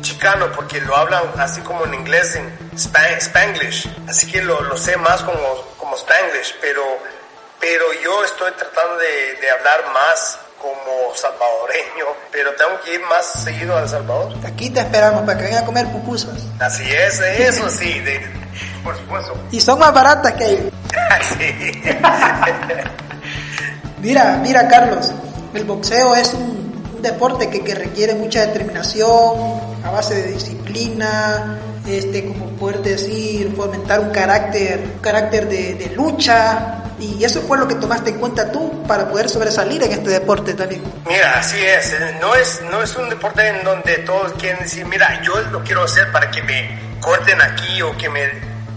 chicano 0.00 0.46
porque 0.52 0.80
lo 0.80 0.96
hablan 0.96 1.22
así 1.38 1.60
como 1.62 1.84
en 1.84 1.94
inglés, 1.94 2.36
en 2.36 2.52
spanglish, 3.18 3.88
así 4.08 4.30
que 4.30 4.42
lo, 4.42 4.60
lo 4.62 4.76
sé 4.76 4.96
más 4.96 5.22
como 5.22 5.38
spanglish, 5.96 6.56
pero, 6.60 6.82
pero 7.60 7.84
yo 8.02 8.24
estoy 8.24 8.52
tratando 8.52 8.96
de, 8.98 9.34
de, 9.40 9.50
hablar 9.50 9.92
más 9.92 10.38
como 10.60 11.14
salvadoreño, 11.14 12.06
pero 12.32 12.54
tengo 12.54 12.80
que 12.84 12.94
ir 12.94 13.00
más 13.02 13.26
seguido 13.26 13.76
a 13.76 13.82
El 13.82 13.88
Salvador. 13.88 14.32
Aquí 14.44 14.70
te 14.70 14.80
esperamos 14.80 15.22
para 15.22 15.38
que 15.38 15.44
vengan 15.44 15.62
a 15.62 15.66
comer 15.66 15.86
pupusas. 15.88 16.42
Así 16.60 16.90
es, 16.90 17.20
eso 17.20 17.68
sí, 17.68 18.00
de, 18.00 18.20
por 18.82 18.96
supuesto. 18.96 19.36
Y 19.50 19.60
son 19.60 19.78
más 19.78 19.92
baratas 19.92 20.32
que 20.32 20.44
ahí. 20.44 20.70
sí. 21.38 21.82
mira, 24.00 24.38
mira 24.42 24.68
Carlos, 24.68 25.12
el 25.54 25.64
boxeo 25.64 26.14
es 26.14 26.32
un 26.34 27.02
deporte 27.02 27.50
que, 27.50 27.62
que, 27.62 27.74
requiere 27.74 28.14
mucha 28.14 28.46
determinación, 28.46 29.60
a 29.84 29.90
base 29.90 30.14
de 30.14 30.32
disciplina, 30.32 31.58
este, 31.86 32.26
como 32.26 32.46
poder 32.50 32.82
decir, 32.82 33.52
fomentar 33.56 34.00
un 34.00 34.10
carácter, 34.10 34.80
un 34.94 35.00
carácter 35.00 35.48
de, 35.48 35.74
de, 35.74 35.94
lucha. 35.94 36.82
Y 36.98 37.22
eso 37.22 37.42
fue 37.42 37.58
lo 37.58 37.68
que 37.68 37.74
tomaste 37.74 38.10
en 38.10 38.18
cuenta 38.18 38.50
tú 38.50 38.82
para 38.84 39.08
poder 39.08 39.28
sobresalir 39.28 39.82
en 39.82 39.92
este 39.92 40.10
deporte 40.10 40.54
también. 40.54 40.82
Mira, 41.06 41.38
así 41.38 41.58
es. 41.60 41.94
No 42.20 42.34
es, 42.34 42.62
no 42.70 42.82
es 42.82 42.96
un 42.96 43.08
deporte 43.10 43.46
en 43.46 43.62
donde 43.64 43.98
todos 43.98 44.32
quieren 44.34 44.62
decir, 44.62 44.86
mira, 44.86 45.20
yo 45.22 45.38
lo 45.52 45.62
quiero 45.62 45.84
hacer 45.84 46.10
para 46.10 46.30
que 46.30 46.42
me 46.42 46.78
corten 47.00 47.40
aquí 47.42 47.82
o 47.82 47.96
que 47.96 48.08
me 48.08 48.30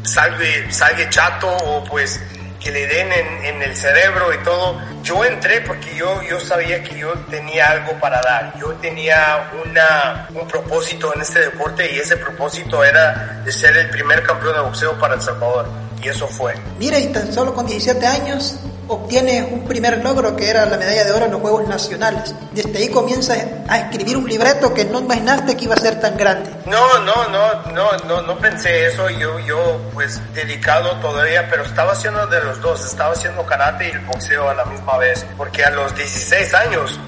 salga, 0.04 0.46
salga 0.70 1.10
chato 1.10 1.48
o 1.48 1.84
pues 1.86 2.20
que 2.60 2.72
le 2.72 2.88
den 2.88 3.12
en, 3.12 3.46
en, 3.46 3.62
el 3.62 3.75
cerebro 3.75 4.34
y 4.34 4.44
todo. 4.44 4.80
Yo 5.03 5.24
entré 5.24 5.62
porque 5.62 5.96
yo, 5.96 6.22
yo 6.24 6.39
sabía 6.39 6.84
que 6.84 6.98
yo 6.98 7.13
tenía 7.29 7.68
algo 7.68 7.94
para 8.00 8.22
dar. 8.22 8.53
Yo 8.60 8.74
tenía 8.75 9.50
una, 9.65 10.27
un 10.34 10.48
propósito 10.48 11.13
en 11.15 11.22
este 11.22 11.39
deporte 11.39 11.91
y 11.94 12.00
ese 12.00 12.18
propósito 12.18 12.84
era 12.84 13.41
de 13.44 13.51
ser 13.51 13.75
el 13.77 13.89
primer 13.89 14.24
campeón 14.24 14.56
de 14.56 14.62
boxeo 14.62 14.98
para 15.00 15.15
El 15.15 15.22
Salvador. 15.22 15.68
Y 16.01 16.10
eso 16.10 16.27
fue. 16.27 16.53
Mira, 16.77 17.00
y 17.00 17.12
tan 17.12 17.32
solo 17.34 17.53
con 17.53 17.65
17 17.65 18.06
años 18.06 18.60
obtienes 18.89 19.46
un 19.51 19.65
primer 19.65 20.03
logro 20.03 20.36
que 20.36 20.50
era 20.50 20.65
la 20.65 20.77
medalla 20.77 21.05
de 21.05 21.12
oro 21.12 21.25
en 21.25 21.31
los 21.31 21.41
Juegos 21.41 21.67
Nacionales. 21.67 22.34
Desde 22.51 22.75
ahí 22.77 22.89
comienzas 22.89 23.46
a 23.67 23.77
escribir 23.77 24.17
un 24.17 24.27
libreto 24.27 24.74
que 24.74 24.84
no 24.84 25.00
imaginaste 25.00 25.55
que 25.55 25.65
iba 25.65 25.75
a 25.75 25.79
ser 25.79 26.00
tan 26.00 26.17
grande. 26.17 26.50
No, 26.65 27.00
no, 27.00 27.27
no, 27.29 27.72
no, 27.72 27.91
no, 28.08 28.22
no 28.24 28.38
pensé 28.39 28.88
eso. 28.88 29.10
Yo, 29.10 29.39
yo, 29.39 29.79
pues, 29.93 30.19
dedicado 30.34 30.96
todavía, 30.98 31.48
pero 31.50 31.63
estaba 31.63 31.93
haciendo 31.93 32.25
de 32.27 32.43
los 32.43 32.60
dos. 32.62 32.84
Estaba 32.84 33.13
haciendo 33.13 33.46
karate 33.46 33.88
y 33.88 33.91
el 33.91 34.00
boxeo 34.00 34.50
a 34.50 34.55
la 34.55 34.65
misma 34.65 34.98
vez. 34.98 35.25
Porque 35.38 35.63
a 35.63 35.69
los 35.69 35.96
16 35.96 36.53
años, 36.55 37.00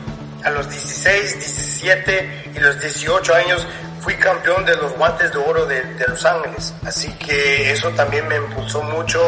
a 0.43 0.51
los 0.51 0.69
16, 0.69 1.33
17 1.33 2.51
y 2.55 2.59
los 2.59 2.79
18 2.79 3.33
años 3.33 3.67
fui 4.01 4.15
campeón 4.15 4.65
de 4.65 4.75
los 4.75 4.93
guantes 4.93 5.31
de 5.31 5.38
oro 5.38 5.65
de, 5.65 5.81
de 5.81 6.05
Los 6.07 6.23
Ángeles. 6.25 6.73
Así 6.85 7.11
que 7.13 7.71
eso 7.71 7.89
también 7.89 8.27
me 8.27 8.35
impulsó 8.35 8.81
mucho 8.83 9.19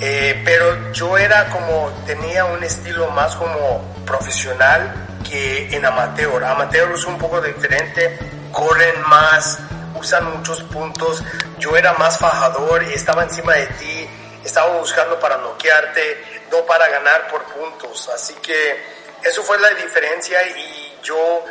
eh, 0.00 0.42
pero 0.44 0.92
yo 0.92 1.16
era 1.16 1.48
como, 1.50 1.90
tenía 2.06 2.44
un 2.44 2.62
estilo 2.64 3.10
más 3.10 3.36
como 3.36 3.94
profesional 4.04 4.92
que 5.28 5.74
en 5.74 5.84
amateur. 5.84 6.44
Amateur 6.44 6.92
es 6.92 7.04
un 7.04 7.18
poco 7.18 7.40
diferente, 7.40 8.18
corren 8.52 9.00
más, 9.08 9.58
usan 9.94 10.36
muchos 10.36 10.62
puntos. 10.64 11.22
Yo 11.58 11.76
era 11.76 11.92
más 11.94 12.18
fajador 12.18 12.82
estaba 12.82 13.22
encima 13.22 13.54
de 13.54 13.66
ti, 13.66 14.08
estaba 14.44 14.78
buscando 14.78 15.18
para 15.18 15.38
noquearte, 15.38 16.22
no 16.50 16.64
para 16.66 16.88
ganar 16.88 17.28
por 17.28 17.42
puntos. 17.44 18.10
Así 18.14 18.34
que 18.42 18.76
eso 19.24 19.42
fue 19.42 19.58
la 19.60 19.70
diferencia 19.70 20.38
y 20.48 20.98
yo 21.02 21.44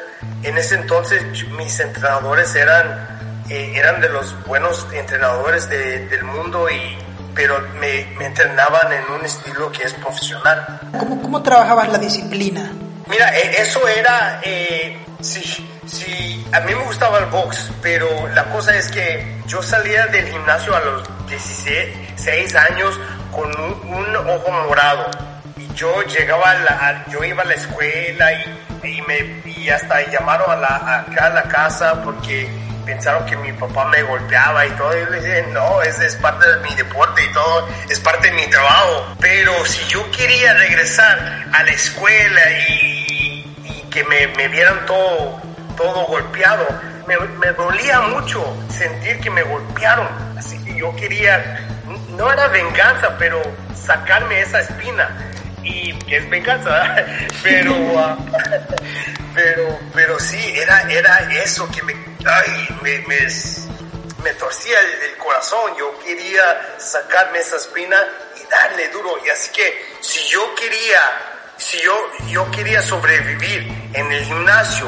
en 0.43 0.57
ese 0.57 0.75
entonces 0.75 1.23
mis 1.50 1.79
entrenadores 1.79 2.53
eran, 2.55 3.45
eh, 3.50 3.73
eran 3.75 4.01
de 4.01 4.09
los 4.09 4.45
buenos 4.45 4.85
entrenadores 4.93 5.69
de, 5.69 6.07
del 6.07 6.23
mundo 6.23 6.69
y 6.69 7.02
pero 7.35 7.59
me, 7.79 8.05
me, 8.17 8.25
entrenaban 8.25 8.91
en 8.91 9.11
un 9.11 9.25
estilo 9.25 9.71
que 9.71 9.83
es 9.83 9.93
profesional. 9.93 10.79
¿Cómo, 10.97 11.21
cómo 11.21 11.41
trabajabas 11.41 11.89
la 11.89 11.97
disciplina? 11.97 12.71
Mira, 13.07 13.29
eso 13.37 13.87
era, 13.87 14.39
eh, 14.43 14.97
sí, 15.19 15.41
sí, 15.85 16.45
a 16.51 16.59
mí 16.61 16.73
me 16.73 16.83
gustaba 16.83 17.19
el 17.19 17.25
box, 17.25 17.71
pero 17.81 18.07
la 18.33 18.45
cosa 18.45 18.75
es 18.75 18.89
que 18.89 19.41
yo 19.47 19.61
salía 19.61 20.07
del 20.07 20.27
gimnasio 20.29 20.75
a 20.75 20.79
los 20.79 21.03
16 21.27 22.55
años 22.55 22.99
con 23.31 23.49
un, 23.59 23.93
un 23.93 24.15
ojo 24.15 24.51
morado. 24.67 25.09
Y 25.57 25.73
yo 25.73 26.01
llegaba, 26.03 26.51
a 26.51 26.59
la, 26.59 27.05
yo 27.09 27.23
iba 27.23 27.43
a 27.43 27.45
la 27.45 27.55
escuela 27.55 28.31
y, 28.33 28.87
y, 28.87 29.01
me, 29.01 29.41
y 29.45 29.69
hasta 29.69 30.09
llamaron 30.09 30.51
a 30.51 30.55
la, 30.55 30.99
acá 30.99 31.25
a 31.25 31.29
la 31.29 31.43
casa 31.43 32.01
porque 32.03 32.47
pensaron 32.85 33.25
que 33.25 33.35
mi 33.37 33.51
papá 33.53 33.85
me 33.85 34.01
golpeaba 34.03 34.65
y 34.65 34.71
todo. 34.71 34.95
Y 34.95 35.01
yo 35.01 35.09
le 35.09 35.19
dije, 35.21 35.47
no, 35.51 35.81
es, 35.81 35.99
es 35.99 36.15
parte 36.17 36.47
de 36.47 36.57
mi 36.57 36.73
deporte 36.75 37.23
y 37.23 37.31
todo, 37.33 37.67
es 37.89 37.99
parte 37.99 38.29
de 38.29 38.33
mi 38.33 38.47
trabajo. 38.47 39.15
Pero 39.19 39.65
si 39.65 39.85
yo 39.87 40.09
quería 40.11 40.53
regresar 40.53 41.45
a 41.53 41.63
la 41.63 41.71
escuela 41.71 42.41
y, 42.69 43.87
que 43.91 44.03
me, 44.05 44.27
me, 44.27 44.47
vieran 44.47 44.85
todo, 44.85 45.39
todo 45.77 46.05
golpeado, 46.07 46.67
me, 47.07 47.51
dolía 47.51 48.01
mucho 48.01 48.43
sentir 48.69 49.19
que 49.19 49.29
me 49.29 49.43
golpearon. 49.43 50.07
Así 50.37 50.57
que 50.63 50.75
yo 50.75 50.95
quería, 50.95 51.59
no 52.17 52.31
era 52.31 52.47
venganza, 52.47 53.15
pero 53.17 53.41
sacarme 53.75 54.41
esa 54.41 54.61
espina. 54.61 55.09
Y 55.63 55.93
que 56.00 56.17
es 56.17 56.29
venganza, 56.29 56.96
pero, 57.43 57.74
uh, 57.74 58.17
pero, 59.34 59.79
pero 59.93 60.20
sí, 60.20 60.53
era, 60.55 60.82
era 60.91 61.20
eso 61.43 61.70
que 61.72 61.82
me 61.84 61.93
ay, 62.25 62.67
me, 62.82 63.00
me, 63.00 63.27
me 64.24 64.34
torcía 64.34 64.79
el, 64.79 65.12
el, 65.12 65.17
corazón, 65.17 65.74
yo 65.77 65.98
quería 66.00 66.75
sacarme 66.77 67.39
esa 67.39 67.58
espina 67.58 67.98
y 68.41 68.50
darle 68.50 68.89
duro. 68.89 69.15
Y 69.25 69.29
así 69.29 69.51
que 69.51 69.74
si 70.01 70.20
yo 70.29 70.41
quería, 70.55 71.00
si 71.58 71.77
yo, 71.82 71.93
yo 72.29 72.51
quería 72.51 72.82
sobrevivir 72.82 73.89
en 73.93 74.12
el 74.12 74.24
gimnasio, 74.24 74.88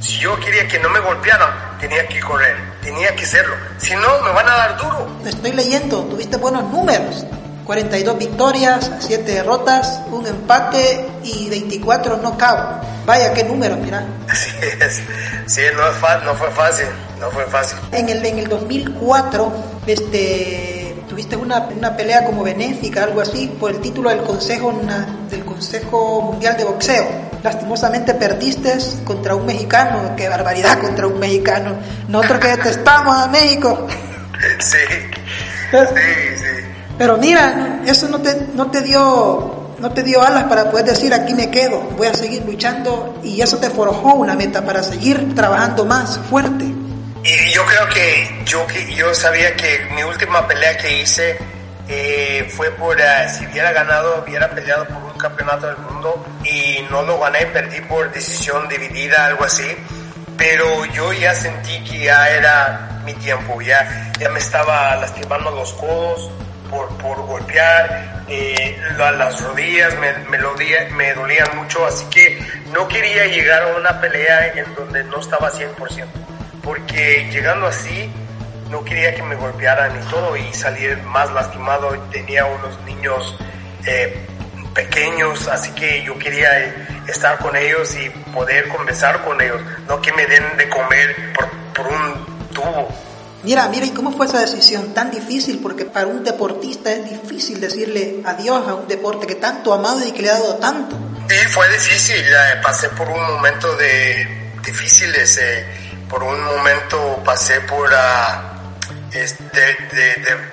si 0.00 0.18
yo 0.18 0.38
quería 0.40 0.68
que 0.68 0.78
no 0.78 0.88
me 0.90 1.00
golpearan, 1.00 1.78
tenía 1.78 2.06
que 2.06 2.20
correr, 2.20 2.56
tenía 2.82 3.14
que 3.14 3.24
hacerlo. 3.24 3.56
Si 3.78 3.94
no, 3.94 4.20
me 4.22 4.30
van 4.30 4.48
a 4.48 4.56
dar 4.56 4.76
duro. 4.76 5.20
Estoy 5.24 5.52
leyendo, 5.52 6.04
tuviste 6.04 6.36
buenos 6.36 6.64
números. 6.64 7.24
42 7.66 8.18
victorias, 8.18 8.92
7 9.00 9.24
derrotas, 9.24 10.00
un 10.12 10.24
empate 10.26 11.04
y 11.24 11.50
24 11.50 12.18
knockout. 12.18 12.86
Vaya, 13.04 13.32
qué 13.34 13.42
números, 13.42 13.78
mira. 13.78 14.06
Así 14.28 14.50
es. 14.80 15.02
Sí, 15.46 15.62
no, 15.76 16.24
no 16.24 16.34
fue 16.34 16.50
fácil, 16.50 16.86
no 17.20 17.30
fue 17.30 17.44
fácil. 17.46 17.78
En 17.90 18.08
el, 18.08 18.24
en 18.24 18.38
el 18.38 18.48
2004, 18.48 19.52
este, 19.86 20.96
tuviste 21.08 21.36
una, 21.36 21.68
una, 21.76 21.96
pelea 21.96 22.24
como 22.24 22.44
benéfica, 22.44 23.02
algo 23.02 23.20
así, 23.20 23.48
por 23.58 23.72
el 23.72 23.80
título 23.80 24.10
del 24.10 24.22
Consejo, 24.22 24.72
del 25.28 25.44
Consejo 25.44 26.22
Mundial 26.22 26.56
de 26.56 26.64
Boxeo. 26.64 27.06
Lastimosamente 27.42 28.14
perdiste 28.14 28.76
contra 29.04 29.34
un 29.34 29.46
mexicano, 29.46 30.14
qué 30.16 30.28
barbaridad 30.28 30.78
contra 30.78 31.06
un 31.06 31.18
mexicano. 31.18 31.76
Nosotros 32.08 32.40
que 32.40 32.48
detestamos 32.48 33.16
a 33.16 33.26
México. 33.28 33.86
Sí, 34.58 34.76
pero, 35.70 35.88
sí, 35.88 35.94
sí. 36.36 36.65
Pero 36.98 37.18
mira, 37.18 37.82
eso 37.86 38.08
no 38.08 38.20
te, 38.20 38.48
no 38.54 38.70
te 38.70 38.80
dio 38.82 39.66
no 39.78 39.92
te 39.92 40.02
dio 40.02 40.22
alas 40.22 40.44
para 40.44 40.70
poder 40.70 40.86
decir 40.86 41.12
aquí 41.12 41.34
me 41.34 41.50
quedo, 41.50 41.80
voy 41.96 42.06
a 42.06 42.14
seguir 42.14 42.42
luchando 42.44 43.18
y 43.22 43.40
eso 43.42 43.58
te 43.58 43.68
forjó 43.68 44.14
una 44.14 44.34
meta 44.34 44.64
para 44.64 44.82
seguir 44.82 45.34
trabajando 45.34 45.84
más 45.84 46.18
fuerte. 46.30 46.64
Y 46.64 47.50
yo 47.52 47.64
creo 47.66 47.88
que 47.88 48.42
yo, 48.44 48.66
yo 48.94 49.14
sabía 49.14 49.54
que 49.56 49.86
mi 49.94 50.02
última 50.02 50.46
pelea 50.46 50.76
que 50.76 51.02
hice 51.02 51.36
eh, 51.88 52.50
fue 52.56 52.70
por, 52.70 52.96
uh, 52.96 53.00
si 53.36 53.46
hubiera 53.46 53.72
ganado, 53.72 54.24
hubiera 54.26 54.48
peleado 54.50 54.86
por 54.86 55.02
un 55.12 55.18
campeonato 55.18 55.66
del 55.66 55.78
mundo 55.78 56.24
y 56.44 56.84
no 56.90 57.02
lo 57.02 57.18
gané, 57.18 57.46
perdí 57.46 57.80
por 57.82 58.12
decisión 58.12 58.68
dividida, 58.68 59.26
algo 59.26 59.44
así. 59.44 59.76
Pero 60.38 60.84
yo 60.86 61.12
ya 61.12 61.34
sentí 61.34 61.82
que 61.84 62.04
ya 62.04 62.28
era 62.30 63.02
mi 63.04 63.12
tiempo, 63.14 63.60
ya, 63.60 64.12
ya 64.18 64.28
me 64.30 64.38
estaba 64.38 64.96
lastimando 64.96 65.50
los 65.50 65.72
codos 65.74 66.30
por, 66.76 66.88
por 66.98 67.26
golpear, 67.26 68.24
eh, 68.28 68.78
las 68.98 69.40
rodillas 69.40 69.94
me, 69.98 70.12
me, 70.28 70.38
me 70.90 71.14
dolían 71.14 71.56
mucho, 71.56 71.86
así 71.86 72.04
que 72.10 72.38
no 72.72 72.86
quería 72.86 73.26
llegar 73.26 73.62
a 73.62 73.76
una 73.76 74.00
pelea 74.00 74.48
en 74.48 74.74
donde 74.74 75.02
no 75.04 75.20
estaba 75.20 75.50
100%, 75.50 76.06
porque 76.62 77.28
llegando 77.32 77.66
así 77.66 78.12
no 78.70 78.84
quería 78.84 79.14
que 79.14 79.22
me 79.22 79.36
golpearan 79.36 79.96
y 79.96 80.10
todo 80.10 80.36
y 80.36 80.52
salir 80.52 80.98
más 81.04 81.32
lastimado, 81.32 81.98
tenía 82.10 82.44
unos 82.44 82.78
niños 82.82 83.36
eh, 83.86 84.26
pequeños, 84.74 85.48
así 85.48 85.70
que 85.72 86.02
yo 86.02 86.18
quería 86.18 86.74
estar 87.08 87.38
con 87.38 87.56
ellos 87.56 87.96
y 87.96 88.10
poder 88.34 88.68
conversar 88.68 89.22
con 89.22 89.40
ellos, 89.40 89.62
no 89.88 90.00
que 90.02 90.12
me 90.12 90.26
den 90.26 90.44
de 90.58 90.68
comer 90.68 91.32
por, 91.32 91.48
por 91.72 91.86
un 91.86 92.48
tubo. 92.52 92.88
Mira, 93.46 93.68
mira, 93.68 93.86
¿y 93.86 93.90
cómo 93.90 94.10
fue 94.10 94.26
esa 94.26 94.40
decisión 94.40 94.92
tan 94.92 95.12
difícil? 95.12 95.60
Porque 95.62 95.84
para 95.84 96.08
un 96.08 96.24
deportista 96.24 96.90
es 96.90 97.08
difícil 97.08 97.60
decirle 97.60 98.20
adiós 98.24 98.66
a 98.66 98.74
un 98.74 98.88
deporte 98.88 99.24
que 99.24 99.36
tanto 99.36 99.72
ha 99.72 99.76
amado 99.76 100.04
y 100.04 100.10
que 100.10 100.22
le 100.22 100.30
ha 100.30 100.32
dado 100.32 100.56
tanto. 100.56 100.98
Sí, 101.28 101.36
fue 101.50 101.68
difícil. 101.68 102.24
Eh, 102.26 102.60
pasé 102.60 102.88
por 102.88 103.08
un 103.08 103.22
momento 103.22 103.76
de 103.76 104.50
difíciles. 104.64 105.38
Eh, 105.40 105.64
por 106.08 106.24
un 106.24 106.42
momento 106.42 107.22
pasé 107.24 107.60
por 107.60 107.88
de, 107.88 109.36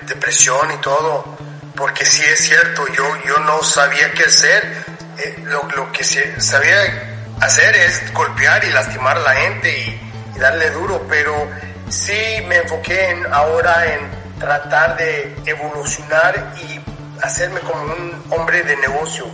depresión 0.01 0.71
y 0.71 0.77
todo. 0.77 1.35
Porque 1.75 2.05
sí 2.05 2.21
es 2.31 2.41
cierto, 2.41 2.85
yo, 2.95 3.05
yo 3.25 3.39
no 3.39 3.63
sabía 3.63 4.11
qué 4.11 4.25
hacer. 4.25 4.85
Eh, 5.17 5.43
lo, 5.45 5.91
que 5.91 6.03
sabía 6.03 7.25
hacer 7.41 7.75
es 7.75 8.13
golpear 8.13 8.63
y 8.65 8.69
lastimar 8.69 9.17
a 9.17 9.21
la 9.21 9.33
gente 9.33 9.99
y 10.35 10.39
darle 10.39 10.69
duro, 10.69 11.07
pero 11.09 11.49
sí 11.93 12.41
me 12.47 12.57
enfoqué 12.57 13.11
en, 13.11 13.25
ahora 13.31 13.93
en 13.93 14.39
tratar 14.39 14.97
de 14.97 15.35
evolucionar 15.45 16.53
y 16.61 16.79
hacerme 17.23 17.59
como 17.61 17.83
un 17.83 18.23
hombre 18.31 18.63
de 18.63 18.75
negocio. 18.77 19.25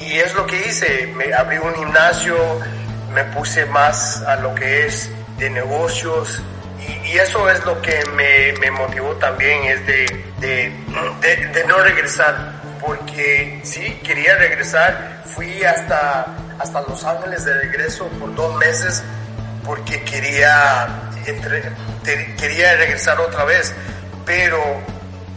Y 0.00 0.18
es 0.18 0.34
lo 0.34 0.44
que 0.46 0.56
hice, 0.56 1.06
me 1.16 1.32
abrí 1.32 1.56
un 1.58 1.74
gimnasio, 1.74 2.36
me 3.12 3.24
puse 3.24 3.64
más 3.66 4.22
a 4.22 4.36
lo 4.36 4.54
que 4.54 4.86
es 4.86 5.10
de 5.38 5.50
negocios 5.50 6.42
y, 7.04 7.16
eso 7.16 7.48
es 7.48 7.64
lo 7.64 7.80
que 7.80 8.02
me, 8.16 8.70
motivó 8.72 9.14
también, 9.14 9.64
es 9.64 9.86
de, 9.86 10.24
de, 10.40 11.64
no 11.66 11.78
regresar, 11.78 12.60
porque 12.80 13.60
sí, 13.62 14.00
quería 14.04 14.36
regresar, 14.36 15.22
fui 15.24 15.62
hasta, 15.62 16.26
hasta 16.58 16.80
Los 16.82 17.04
Ángeles 17.04 17.44
de 17.44 17.54
regreso 17.54 18.08
por 18.18 18.34
dos 18.34 18.56
meses 18.56 19.02
porque 19.64 20.02
quería 20.02 20.88
quería 22.04 22.76
regresar 22.76 23.20
otra 23.20 23.44
vez, 23.44 23.74
pero 24.24 24.62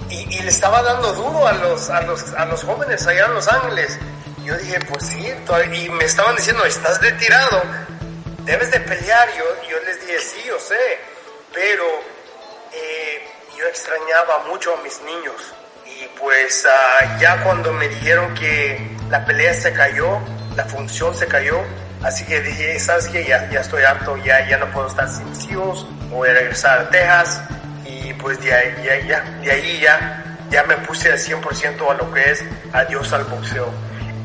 y, 0.09 0.41
le 0.41 0.49
estaba 0.49 0.81
dando 0.81 1.13
duro 1.13 1.47
a 1.47 1.53
los, 1.53 1.89
a 1.89 2.01
los, 2.01 2.33
a 2.33 2.45
los 2.45 2.63
jóvenes 2.63 3.05
allá 3.07 3.25
en 3.25 3.33
Los 3.33 3.47
Ángeles. 3.47 3.97
Yo 4.43 4.57
dije, 4.57 4.79
pues 4.89 5.05
sí, 5.05 5.33
y 5.73 5.89
me 5.89 6.05
estaban 6.05 6.35
diciendo, 6.35 6.63
estás 6.63 7.01
retirado, 7.01 7.63
debes 8.45 8.71
de 8.71 8.79
pelear. 8.79 9.27
Yo, 9.37 9.43
yo 9.69 9.77
les 9.85 9.99
dije, 10.01 10.19
sí, 10.19 10.43
yo 10.47 10.57
sé, 10.59 10.99
pero 11.53 11.83
eh, 12.73 13.27
yo 13.57 13.65
extrañaba 13.65 14.45
mucho 14.49 14.73
a 14.73 14.81
mis 14.83 15.01
niños. 15.01 15.53
Y 15.85 16.07
pues 16.19 16.65
ah, 16.65 17.17
ya 17.19 17.43
cuando 17.43 17.73
me 17.73 17.89
dijeron 17.89 18.33
que 18.35 18.95
la 19.09 19.25
pelea 19.25 19.53
se 19.53 19.73
cayó, 19.73 20.19
la 20.55 20.65
función 20.65 21.13
se 21.13 21.27
cayó, 21.27 21.61
Así 22.03 22.25
que 22.25 22.41
dije, 22.41 22.79
¿sabes 22.79 23.07
qué? 23.07 23.25
Ya, 23.25 23.49
ya 23.49 23.61
estoy 23.61 23.83
harto, 23.83 24.17
ya, 24.17 24.47
ya 24.47 24.57
no 24.57 24.67
puedo 24.71 24.87
estar 24.87 25.09
sin 25.09 25.29
mis 25.29 25.43
hijos, 25.49 25.87
voy 26.09 26.29
a 26.29 26.33
regresar 26.33 26.79
a 26.79 26.89
Texas 26.89 27.41
y 27.85 28.13
pues 28.13 28.39
de 28.41 28.53
ahí 28.53 28.73
ya, 28.83 29.07
ya, 29.07 29.21
de 29.41 29.51
ahí 29.51 29.79
ya, 29.81 30.23
ya 30.49 30.63
me 30.63 30.75
puse 30.77 31.11
al 31.11 31.17
100% 31.17 31.89
a 31.89 31.93
lo 31.95 32.13
que 32.13 32.31
es 32.31 32.43
adiós 32.73 33.11
al 33.13 33.23
boxeo. 33.25 33.71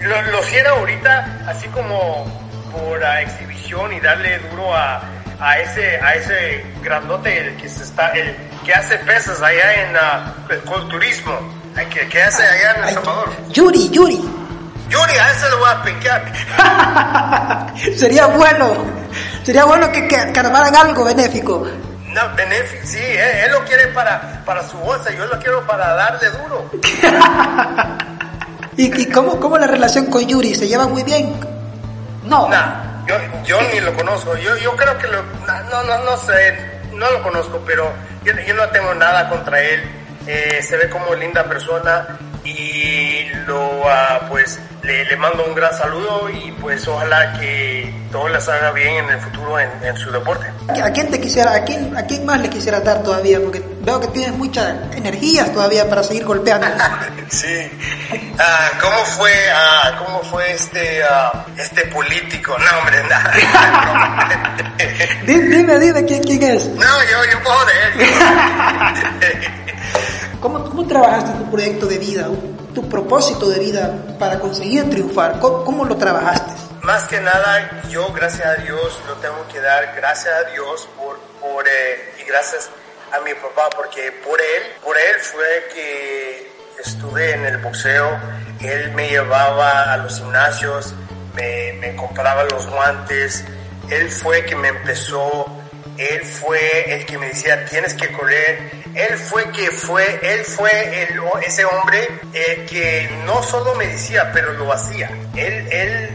Lo, 0.01 0.23
lo 0.23 0.41
hiciera 0.41 0.71
ahorita 0.71 1.45
así 1.47 1.69
como 1.69 2.27
por 2.73 3.03
exhibición 3.03 3.93
y 3.93 4.01
darle 4.01 4.39
duro 4.51 4.75
a, 4.75 5.03
a, 5.41 5.59
ese, 5.59 5.97
a 5.97 6.15
ese 6.15 6.65
grandote 6.83 7.55
que, 7.61 7.69
se 7.69 7.85
está, 7.85 8.11
el, 8.11 8.35
que 8.65 8.73
hace 8.73 8.99
pesas 8.99 9.41
allá 9.43 9.75
en 9.83 9.97
uh, 9.97 10.53
el 10.53 10.61
culturismo, 10.61 11.39
que, 11.91 12.09
que 12.09 12.23
hace 12.23 12.43
allá 12.43 12.77
en 12.77 12.85
El 12.85 12.95
Salvador. 12.95 13.29
Yuri, 13.51 13.91
Yuri. 13.91 14.42
Yuri, 14.93 15.17
a 15.17 15.31
ese 15.31 15.49
lo 15.49 15.59
voy 15.59 15.71
a 15.71 15.83
pincar. 15.83 16.33
sería 17.97 18.27
bueno, 18.27 18.75
sería 19.43 19.65
bueno 19.65 19.91
que, 19.91 20.07
que, 20.07 20.17
armaran 20.17 20.77
algo 20.77 21.05
benéfico. 21.05 21.67
No, 22.09 22.21
benéfico, 22.37 22.87
sí, 22.87 22.99
él, 23.01 23.51
lo 23.53 23.65
quiere 23.65 23.87
para, 23.89 24.43
para 24.45 24.63
su 24.69 24.77
bolsa, 24.77 25.11
yo 25.11 25.25
lo 25.25 25.39
quiero 25.39 25.67
para 25.67 25.95
darle 25.95 26.29
duro. 26.31 26.71
¿Y, 28.77 29.03
y 29.03 29.11
cómo, 29.11 29.41
cómo 29.41 29.57
la 29.57 29.67
relación 29.67 30.07
con 30.07 30.27
Yuri? 30.27 30.55
¿Se 30.55 30.69
lleva 30.69 30.87
muy 30.87 31.03
bien? 31.05 31.41
No. 32.25 32.51
yo, 33.07 33.17
yo 33.45 33.63
ni 33.73 33.81
lo 33.81 33.95
conozco, 33.95 34.37
yo, 34.37 34.55
yo 34.59 34.77
creo 34.77 34.99
que 34.99 35.07
lo, 35.09 35.23
no, 35.23 35.83
no, 35.85 36.05
no 36.05 36.17
sé, 36.19 36.55
no 36.93 37.11
lo 37.11 37.23
conozco, 37.23 37.63
pero 37.67 37.91
yo, 38.25 38.35
yo 38.47 38.53
no 38.53 38.69
tengo 38.69 38.93
nada 38.95 39.31
contra 39.31 39.59
él. 39.63 39.83
Eh, 40.27 40.63
se 40.63 40.77
ve 40.77 40.89
como 40.89 41.15
linda 41.15 41.45
persona 41.45 42.19
y 42.45 43.29
lo, 43.47 43.81
uh, 43.81 44.29
pues, 44.29 44.59
le, 44.83 45.05
le, 45.05 45.17
mando 45.17 45.45
un 45.45 45.55
gran 45.55 45.73
saludo 45.77 46.29
y 46.29 46.51
pues 46.53 46.87
ojalá 46.89 47.39
que 47.39 47.95
todo 48.11 48.29
les 48.29 48.49
haga 48.49 48.73
bien 48.73 49.05
en 49.05 49.11
el 49.11 49.21
futuro 49.21 49.59
en, 49.61 49.71
en, 49.83 49.97
su 49.97 50.11
deporte. 50.11 50.47
¿A 50.83 50.91
quién 50.91 51.09
te 51.11 51.21
quisiera, 51.21 51.55
a 51.55 51.63
quién, 51.63 51.97
a 51.97 52.03
quién 52.05 52.27
más 52.27 52.41
le 52.41 52.51
quisiera 52.51 52.81
dar 52.81 53.03
todavía? 53.03 53.41
Porque 53.41 53.63
veo 53.81 54.01
que 54.01 54.09
tienes 54.09 54.37
muchas 54.37 54.75
energías 54.97 55.53
todavía 55.53 55.89
para 55.89 56.03
seguir 56.03 56.25
golpeando. 56.25 56.67
sí. 57.29 57.71
Ah, 58.39 58.71
¿Cómo 58.81 59.05
fue, 59.05 59.33
ah, 59.55 60.03
cómo 60.05 60.23
fue 60.25 60.53
este, 60.53 61.03
ah, 61.05 61.47
este 61.57 61.87
político? 61.87 62.57
No, 62.59 62.79
hombre, 62.79 63.05
nada. 63.05 63.33
dime, 65.27 65.79
dime, 65.79 66.05
¿quién, 66.05 66.23
quién 66.25 66.43
es? 66.43 66.67
No, 66.69 67.03
yo, 67.05 67.25
yo 67.31 67.43
puedo 67.43 67.65
de 67.67 67.73
él. 68.05 69.53
¿Cómo, 70.43 70.65
¿Cómo 70.65 70.87
trabajaste 70.87 71.39
tu 71.39 71.51
proyecto 71.51 71.87
de 71.87 71.99
vida? 71.99 72.27
tu 72.75 72.89
propósito 72.89 73.49
de 73.49 73.59
vida 73.59 73.95
para 74.19 74.41
conseguir 74.41 74.89
triunfar? 74.91 75.39
¿Cómo, 75.39 75.65
cómo 75.65 75.85
lo 75.85 75.97
trabajaste? 75.97 76.53
Más 76.83 77.05
que 77.05 77.21
nada, 77.21 77.83
yo 77.89 78.13
gracias 78.13 78.47
a 78.47 78.55
Dios 78.57 79.01
lo 79.07 79.15
tengo 79.17 79.47
que 79.53 79.61
dar, 79.61 79.95
gracias 79.95 80.35
a 80.35 80.51
Dios 80.51 80.89
por, 80.97 81.19
por 81.41 81.65
eh, 81.69 82.15
y 82.21 82.25
gracias 82.25 82.71
a 83.13 83.21
mi 83.21 83.33
papá, 83.35 83.69
porque 83.77 84.11
por 84.27 84.41
él, 84.41 84.63
por 84.83 84.97
él 84.97 85.21
fue 85.21 85.69
que 85.73 86.51
estuve 86.85 87.35
en 87.35 87.45
el 87.45 87.59
boxeo, 87.59 88.19
él 88.61 88.91
me 88.95 89.11
llevaba 89.11 89.93
a 89.93 89.97
los 89.99 90.19
gimnasios, 90.19 90.95
me, 91.35 91.75
me 91.75 91.95
compraba 91.95 92.43
los 92.45 92.67
guantes, 92.67 93.45
él 93.91 94.11
fue 94.11 94.45
que 94.45 94.57
me 94.57 94.69
empezó, 94.69 95.62
él 95.99 96.25
fue 96.25 96.95
el 96.95 97.07
que 97.07 97.19
me 97.19 97.29
decía, 97.29 97.65
tienes 97.67 97.95
que 97.95 98.09
correr, 98.13 98.71
él 98.95 99.17
fue 99.17 99.51
que 99.51 99.71
fue, 99.71 100.21
él 100.23 100.45
fue 100.45 101.03
el, 101.03 101.21
ese 101.45 101.65
hombre 101.65 102.09
eh, 102.33 102.67
que 102.69 103.11
no 103.27 103.43
solo 103.43 103.75
me 103.75 103.87
decía, 103.87 104.31
pero 104.33 104.53
lo 104.55 104.73
hacía. 104.73 105.11
Él, 105.37 105.69
él, 105.71 106.11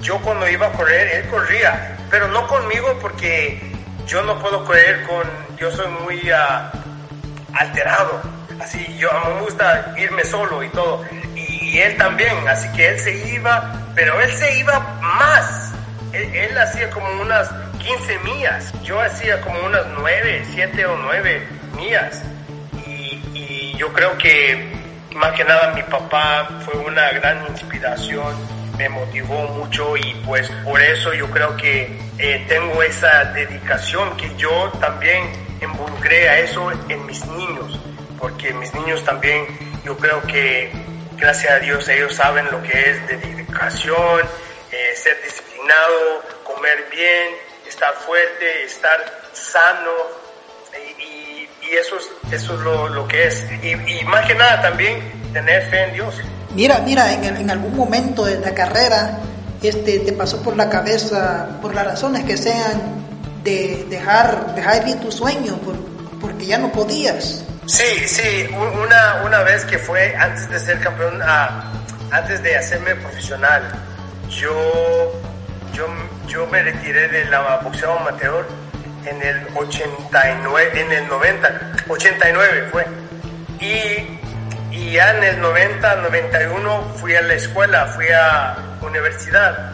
yo 0.00 0.20
cuando 0.22 0.48
iba 0.48 0.66
a 0.66 0.72
correr, 0.72 1.08
él 1.08 1.28
corría, 1.28 1.96
pero 2.10 2.28
no 2.28 2.46
conmigo 2.46 2.98
porque 3.00 3.60
yo 4.06 4.22
no 4.22 4.38
puedo 4.40 4.64
correr 4.64 5.02
con, 5.04 5.22
yo 5.56 5.70
soy 5.70 5.88
muy 6.04 6.30
uh, 6.30 6.78
alterado, 7.54 8.20
así, 8.60 8.84
yo 8.98 9.08
me 9.26 9.40
gusta 9.42 9.94
irme 9.96 10.24
solo 10.24 10.62
y 10.62 10.68
todo, 10.70 11.04
y, 11.34 11.78
él 11.78 11.96
también, 11.96 12.46
así 12.48 12.70
que 12.72 12.88
él 12.88 13.00
se 13.00 13.14
iba, 13.28 13.72
pero 13.94 14.20
él 14.20 14.30
se 14.32 14.58
iba 14.58 14.78
más, 15.00 15.72
él 16.12 16.58
hacía 16.58 16.90
como 16.90 17.22
unas 17.22 17.48
15 17.82 18.18
millas, 18.20 18.72
yo 18.82 19.00
hacía 19.00 19.40
como 19.40 19.60
unas 19.66 19.86
9, 19.98 20.44
7 20.52 20.86
o 20.86 20.96
9 20.96 21.48
mías. 21.76 22.22
Y, 22.86 23.20
y 23.34 23.76
yo 23.76 23.92
creo 23.92 24.16
que 24.18 24.72
más 25.14 25.32
que 25.32 25.44
nada 25.44 25.72
mi 25.74 25.82
papá 25.82 26.48
fue 26.64 26.78
una 26.80 27.10
gran 27.12 27.46
inspiración, 27.48 28.34
me 28.78 28.88
motivó 28.88 29.42
mucho 29.48 29.96
y 29.96 30.14
pues 30.26 30.50
por 30.64 30.80
eso 30.80 31.12
yo 31.12 31.30
creo 31.30 31.56
que 31.56 31.98
eh, 32.18 32.44
tengo 32.48 32.82
esa 32.82 33.24
dedicación 33.26 34.16
que 34.16 34.34
yo 34.36 34.70
también 34.80 35.30
involucré 35.60 36.28
a 36.28 36.38
eso 36.40 36.70
en 36.88 37.06
mis 37.06 37.24
niños, 37.26 37.78
porque 38.18 38.52
mis 38.54 38.72
niños 38.74 39.04
también 39.04 39.46
yo 39.84 39.96
creo 39.96 40.22
que 40.22 40.72
gracias 41.16 41.52
a 41.52 41.58
Dios 41.58 41.88
ellos 41.88 42.14
saben 42.14 42.46
lo 42.50 42.62
que 42.62 42.90
es 42.90 43.06
dedicación, 43.06 44.20
eh, 44.70 44.96
ser 44.96 45.20
disciplinado, 45.22 46.22
comer 46.44 46.86
bien, 46.90 47.28
estar 47.66 47.94
fuerte, 47.94 48.64
estar 48.64 48.98
sano 49.32 49.90
y, 50.98 51.48
eso 51.74 51.96
es, 51.96 52.32
eso 52.32 52.54
es 52.54 52.60
lo, 52.60 52.88
lo 52.88 53.08
que 53.08 53.28
es. 53.28 53.46
Y, 53.62 54.04
más 54.04 54.26
que 54.26 54.34
nada 54.34 54.60
también 54.60 55.00
tener 55.32 55.62
fe 55.70 55.84
en 55.84 55.94
Dios. 55.94 56.14
Mira, 56.54 56.80
mira, 56.80 57.12
en, 57.12 57.24
en 57.24 57.50
algún 57.50 57.74
momento 57.74 58.26
de 58.26 58.38
la 58.40 58.52
carrera 58.52 59.20
este, 59.62 60.00
te 60.00 60.12
pasó 60.12 60.42
por 60.42 60.56
la 60.56 60.68
cabeza, 60.68 61.58
por 61.62 61.74
las 61.74 61.86
razones 61.86 62.24
que 62.24 62.36
sean, 62.36 63.02
de 63.44 63.86
dejar, 63.88 64.54
dejar 64.54 64.88
ir 64.88 64.96
tu 65.00 65.12
sueño, 65.12 65.58
porque 66.20 66.46
ya 66.46 66.58
no 66.58 66.72
podías. 66.72 67.44
Sí, 67.66 68.08
sí, 68.08 68.48
una, 68.52 69.22
una 69.24 69.42
vez 69.42 69.64
que 69.64 69.78
fue 69.78 70.16
antes 70.16 70.48
de 70.50 70.58
ser 70.58 70.80
campeón, 70.80 71.20
ah, 71.22 71.72
antes 72.10 72.42
de 72.42 72.56
hacerme 72.56 72.96
profesional, 72.96 73.62
yo, 74.28 75.12
yo, 75.72 75.86
yo 76.28 76.46
me 76.46 76.62
retiré 76.62 77.08
de 77.08 77.24
la 77.26 77.58
boxeo 77.62 77.98
amateur 77.98 78.46
en 79.04 79.22
el 79.22 79.46
89, 79.54 80.80
en 80.80 80.92
el 80.92 81.08
90, 81.08 81.72
89 81.88 82.68
fue. 82.70 82.86
Y, 83.60 84.74
y 84.74 84.92
ya 84.92 85.16
en 85.16 85.24
el 85.24 85.40
90, 85.40 85.96
91 85.96 86.94
fui 86.96 87.14
a 87.14 87.22
la 87.22 87.34
escuela, 87.34 87.86
fui 87.86 88.06
a 88.08 88.56
universidad. 88.80 89.72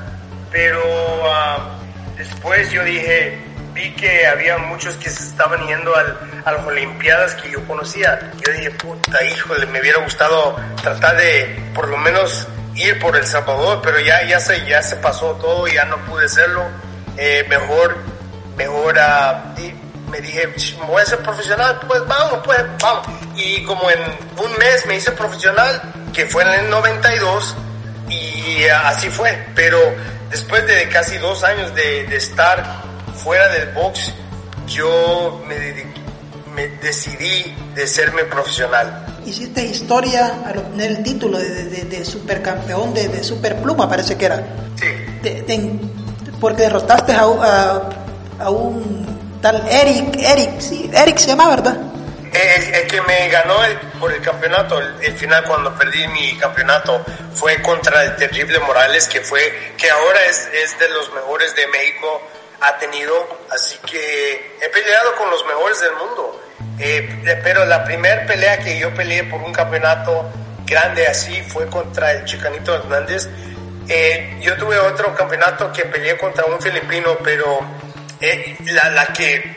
Pero 0.51 0.83
ah, 1.27 1.79
después 2.17 2.71
yo 2.71 2.83
dije, 2.85 3.39
vi 3.75 3.95
que 3.95 4.27
había 4.27 4.59
muchos 4.59 4.97
que 4.97 5.11
se 5.11 5.25
estaban 5.25 5.67
yendo 5.67 5.95
al, 5.95 6.19
a 6.45 6.53
las 6.53 6.67
Olimpiadas 6.67 7.35
que 7.35 7.51
yo 7.51 7.65
conocía. 7.67 8.33
Yo 8.47 8.53
dije, 8.53 8.71
puta, 8.73 9.23
híjole, 9.25 9.67
me 9.67 9.81
hubiera 9.81 10.01
gustado 10.03 10.57
tratar 10.83 11.17
de 11.17 11.71
por 11.75 11.89
lo 11.89 11.99
menos 11.99 12.49
ir 12.79 12.99
por 12.99 13.17
El 13.17 13.27
Salvador, 13.27 13.81
pero 13.83 13.99
ya, 14.01 14.23
ya, 14.25 14.41
se, 14.41 14.65
ya 14.67 14.83
se 14.83 14.97
pasó 14.97 15.33
todo, 15.33 15.67
ya 15.67 15.85
no 15.85 15.99
pude 16.07 16.27
hacerlo. 16.27 16.65
Eh, 17.17 17.45
mejor, 17.49 17.97
mejor, 18.57 18.97
uh, 18.97 20.11
me 20.11 20.21
dije, 20.21 20.49
voy 20.87 21.03
a 21.03 21.07
ser 21.07 21.19
profesional, 21.19 21.81
pues 21.87 22.07
vamos, 22.07 22.41
pues 22.45 22.61
vamos. 22.81 23.07
Y 23.35 23.63
como 23.65 23.91
en 23.91 23.99
un 24.39 24.59
mes 24.59 24.87
me 24.87 24.97
hice 24.97 25.13
profesional, 25.13 25.81
que 26.15 26.27
fue 26.27 26.45
en 26.45 26.65
el 26.65 26.71
92, 26.71 27.57
y 28.09 28.65
así 28.69 29.11
fue. 29.11 29.47
Pero 29.55 29.79
después 30.31 30.67
de 30.67 30.89
casi 30.89 31.19
dos 31.19 31.43
años 31.45 31.75
de, 31.75 32.05
de 32.05 32.17
estar 32.17 32.83
fuera 33.17 33.49
del 33.49 33.69
box, 33.73 34.15
yo 34.67 35.43
me, 35.47 35.57
me 36.55 36.69
decidí 36.79 37.55
de 37.75 37.87
serme 37.87 38.25
profesional. 38.25 39.08
Hiciste 39.29 39.63
historia 39.63 40.41
al 40.47 40.57
obtener 40.57 40.91
el 40.91 41.03
título 41.03 41.39
de, 41.39 41.65
de, 41.65 41.85
de 41.85 42.05
supercampeón 42.05 42.95
de, 42.95 43.09
de 43.09 43.23
superpluma, 43.23 43.87
parece 43.87 44.17
que 44.17 44.25
era. 44.25 44.43
Sí. 44.75 45.81
porque 46.41 46.63
derrotaste 46.63 47.13
a, 47.13 47.25
a, 47.25 47.91
a, 48.41 48.51
un 48.51 49.39
tal 49.43 49.67
Eric, 49.69 50.17
Eric, 50.17 50.61
sí, 50.61 50.91
Eric 50.95 51.19
se 51.19 51.27
llama, 51.27 51.51
¿verdad? 51.51 51.77
El, 52.33 52.87
que 52.87 53.03
me 53.03 53.29
ganó 53.29 53.57
por 54.01 54.13
el 54.13 54.23
campeonato, 54.23 54.79
el, 54.79 55.13
final 55.13 55.45
cuando 55.45 55.77
perdí 55.77 56.07
mi 56.09 56.39
campeonato 56.39 57.05
fue 57.35 57.61
contra 57.61 58.05
el 58.05 58.17
terrible 58.17 58.59
Morales, 58.61 59.09
que 59.09 59.21
fue, 59.21 59.75
que 59.77 59.91
ahora 59.91 60.25
es, 60.25 60.49
es 60.55 60.79
de 60.79 60.89
los 60.89 61.13
mejores 61.13 61.55
de 61.55 61.67
México 61.67 62.23
ha 62.61 62.79
tenido, 62.79 63.15
así 63.51 63.77
que 63.87 64.57
he 64.61 64.69
peleado 64.71 65.15
con 65.17 65.31
los 65.31 65.45
mejores 65.45 65.81
del 65.81 65.93
mundo. 65.97 66.41
Eh, 66.79 67.41
pero 67.43 67.65
la 67.65 67.85
primera 67.85 68.25
pelea 68.27 68.59
que 68.59 68.79
yo 68.79 68.93
peleé 68.95 69.25
por 69.25 69.41
un 69.43 69.53
campeonato 69.53 70.31
grande 70.65 71.07
así 71.07 71.43
fue 71.43 71.67
contra 71.67 72.13
el 72.13 72.25
Chicanito 72.25 72.75
Hernández. 72.75 73.29
Eh, 73.89 74.39
yo 74.41 74.57
tuve 74.57 74.79
otro 74.79 75.15
campeonato 75.15 75.73
que 75.73 75.83
peleé 75.87 76.17
contra 76.17 76.45
un 76.45 76.61
filipino, 76.61 77.17
pero 77.25 77.61
eh, 78.21 78.57
la, 78.67 78.91
la, 78.91 79.07
que, 79.07 79.55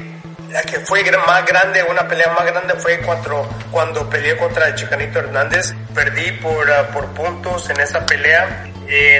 la 0.50 0.62
que 0.64 0.80
fue 0.80 1.04
más 1.28 1.46
grande, 1.46 1.84
una 1.84 2.08
pelea 2.08 2.34
más 2.34 2.46
grande 2.46 2.76
fue 2.76 3.00
cuando, 3.00 3.48
cuando 3.70 4.10
peleé 4.10 4.38
contra 4.38 4.68
el 4.68 4.76
Chicanito 4.76 5.20
Hernández. 5.20 5.74
Perdí 5.94 6.32
por, 6.34 6.68
uh, 6.70 6.94
por 6.94 7.08
puntos 7.14 7.70
en 7.70 7.80
esa 7.82 8.06
pelea. 8.06 8.66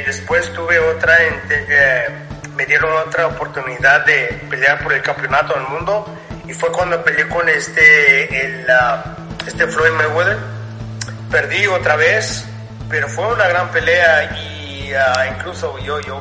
después 0.06 0.52
tuve 0.54 0.80
otra 0.80 1.18
en 1.24 2.32
me 2.56 2.66
dieron 2.66 2.92
otra 3.08 3.28
oportunidad 3.28 4.06
de 4.06 4.40
pelear 4.50 4.84
por 4.84 4.94
el 4.94 5.02
campeonato 5.02 5.54
del 5.54 5.64
mundo 5.64 6.06
y 6.52 6.54
fue 6.54 6.70
cuando 6.70 7.02
peleé 7.02 7.30
con 7.30 7.48
este, 7.48 8.46
el, 8.46 8.66
uh, 8.66 9.48
este 9.48 9.66
Floyd 9.68 9.92
Mayweather. 9.92 10.38
Perdí 11.32 11.66
otra 11.68 11.96
vez, 11.96 12.44
pero 12.90 13.08
fue 13.08 13.26
una 13.28 13.48
gran 13.48 13.72
pelea 13.72 14.38
y 14.38 14.92
uh, 14.94 15.34
incluso 15.34 15.80
yo, 15.80 16.02
yo 16.02 16.20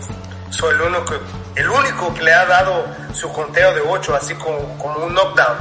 soy 0.50 0.74
el 0.74 0.82
único, 0.82 1.14
el 1.56 1.68
único 1.68 2.14
que 2.14 2.22
le 2.22 2.32
ha 2.32 2.46
dado 2.46 2.86
su 3.12 3.32
conteo 3.32 3.74
de 3.74 3.80
8, 3.80 4.14
así 4.14 4.34
como, 4.36 4.78
como 4.78 5.04
un 5.04 5.14
knockdown. 5.14 5.58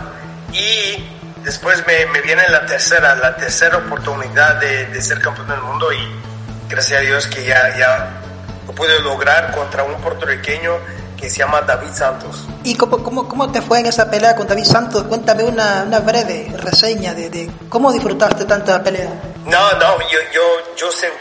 Y 0.53 1.03
después 1.43 1.83
me, 1.87 2.05
me, 2.05 2.21
viene 2.21 2.47
la 2.49 2.63
tercera, 2.67 3.15
la 3.15 3.35
tercera 3.35 3.77
oportunidad 3.77 4.57
de, 4.57 4.85
de, 4.85 5.01
ser 5.01 5.19
campeón 5.19 5.47
del 5.47 5.61
mundo 5.61 5.91
y 5.91 6.15
gracias 6.69 6.99
a 6.99 7.01
Dios 7.01 7.25
que 7.25 7.43
ya, 7.43 7.75
ya 7.75 8.21
lo 8.67 8.73
pude 8.73 8.99
lograr 8.99 9.51
contra 9.51 9.83
un 9.83 9.99
puertorriqueño 9.99 10.77
que 11.19 11.29
se 11.29 11.39
llama 11.39 11.61
David 11.61 11.91
Santos. 11.93 12.47
¿Y 12.63 12.75
cómo, 12.75 13.03
cómo, 13.03 13.27
cómo 13.27 13.51
te 13.51 13.61
fue 13.61 13.79
en 13.79 13.87
esa 13.87 14.09
pelea 14.09 14.35
con 14.35 14.47
David 14.47 14.63
Santos? 14.63 15.03
Cuéntame 15.03 15.43
una, 15.43 15.83
una 15.83 15.99
breve 15.99 16.51
reseña 16.57 17.13
de, 17.13 17.29
de, 17.29 17.49
cómo 17.67 17.91
disfrutaste 17.91 18.45
tanta 18.45 18.81
pelea. 18.81 19.11
No, 19.45 19.73
no, 19.73 19.99
yo, 20.09 20.19
yo, 20.33 20.75
yo, 20.77 20.91
sé, 20.91 21.11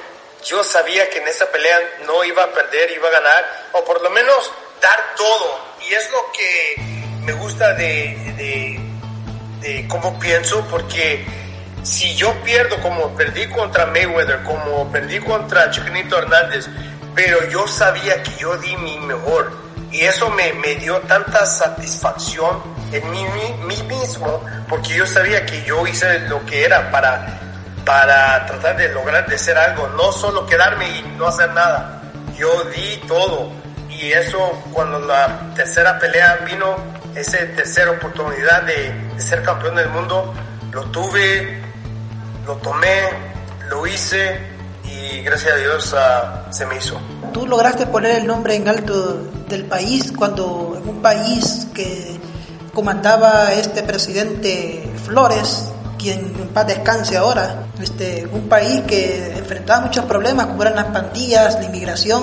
yo 0.44 0.62
sabía 0.62 1.08
que 1.10 1.18
en 1.18 1.28
esa 1.28 1.46
pelea 1.46 1.78
no 2.06 2.22
iba 2.24 2.44
a 2.44 2.48
perder, 2.48 2.90
iba 2.92 3.08
a 3.08 3.12
ganar, 3.12 3.44
o 3.72 3.84
por 3.84 4.00
lo 4.02 4.10
menos 4.10 4.52
dar 4.80 4.98
todo. 5.16 5.58
Y 5.88 5.94
es 5.94 6.10
lo 6.12 6.18
que 6.32 6.82
me 7.24 7.32
gusta 7.32 7.74
de, 7.74 8.34
de, 8.36 8.80
de 9.60 9.88
cómo 9.88 10.18
pienso, 10.18 10.64
porque 10.70 11.26
si 11.82 12.14
yo 12.14 12.32
pierdo 12.44 12.80
como 12.82 13.16
perdí 13.16 13.48
contra 13.48 13.86
Mayweather, 13.86 14.44
como 14.44 14.90
perdí 14.92 15.18
contra 15.20 15.70
Chiquinito 15.70 16.18
Hernández, 16.18 16.68
pero 17.14 17.48
yo 17.48 17.66
sabía 17.66 18.22
que 18.22 18.36
yo 18.36 18.56
di 18.58 18.76
mi 18.76 18.98
mejor 19.00 19.67
y 19.90 20.00
eso 20.00 20.28
me, 20.30 20.52
me 20.54 20.74
dio 20.76 20.98
tanta 21.00 21.46
satisfacción 21.46 22.60
en 22.92 23.10
mí, 23.10 23.24
mismo 23.66 24.42
porque 24.68 24.94
yo 24.94 25.06
sabía 25.06 25.44
que 25.46 25.62
yo 25.64 25.86
hice 25.86 26.20
lo 26.20 26.44
que 26.46 26.64
era 26.64 26.90
para, 26.90 27.38
para 27.84 28.46
tratar 28.46 28.76
de 28.76 28.88
lograr 28.90 29.26
de 29.26 29.38
ser 29.38 29.56
algo, 29.56 29.88
no 29.88 30.12
solo 30.12 30.46
quedarme 30.46 30.88
y 30.98 31.02
no 31.16 31.28
hacer 31.28 31.52
nada. 31.52 32.02
Yo 32.36 32.64
di 32.64 32.96
todo 33.06 33.50
y 33.88 34.12
eso 34.12 34.38
cuando 34.72 34.98
la 35.00 35.52
tercera 35.54 35.98
pelea 35.98 36.38
vino, 36.46 36.76
esa 37.14 37.38
tercera 37.56 37.90
oportunidad 37.90 38.62
de 38.62 38.92
ser 39.18 39.42
campeón 39.42 39.76
del 39.76 39.88
mundo, 39.88 40.34
lo 40.70 40.84
tuve, 40.84 41.62
lo 42.46 42.56
tomé, 42.56 43.10
lo 43.68 43.86
hice 43.86 44.57
y 44.88 45.22
gracias 45.22 45.52
a 45.52 45.56
Dios 45.56 45.92
uh, 45.92 46.52
se 46.52 46.66
me 46.66 46.76
hizo. 46.76 47.00
Tú 47.32 47.46
lograste 47.46 47.86
poner 47.86 48.18
el 48.18 48.26
nombre 48.26 48.54
en 48.54 48.68
alto 48.68 49.30
del 49.48 49.64
país 49.64 50.12
cuando 50.16 50.80
en 50.80 50.88
un 50.88 51.02
país 51.02 51.66
que 51.74 52.18
comandaba 52.72 53.52
este 53.52 53.82
presidente 53.82 54.88
Flores, 55.04 55.64
quien 55.98 56.18
en 56.40 56.48
paz 56.48 56.66
descanse 56.66 57.16
ahora, 57.16 57.66
este, 57.80 58.26
un 58.30 58.48
país 58.48 58.82
que 58.86 59.36
enfrentaba 59.36 59.86
muchos 59.86 60.04
problemas 60.04 60.46
como 60.46 60.62
eran 60.62 60.76
las 60.76 60.86
pandillas, 60.86 61.54
la 61.54 61.64
inmigración, 61.64 62.22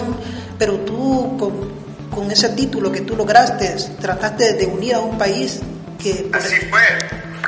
pero 0.58 0.76
tú 0.80 1.38
con, 1.38 1.70
con 2.10 2.32
ese 2.32 2.50
título 2.50 2.92
que 2.92 3.02
tú 3.02 3.16
lograste, 3.16 3.76
trataste 4.02 4.54
de 4.54 4.66
unir 4.66 4.96
a 4.96 5.00
un 5.00 5.18
país 5.18 5.60
que... 6.02 6.30
Así 6.34 6.56
fue, 6.70 6.82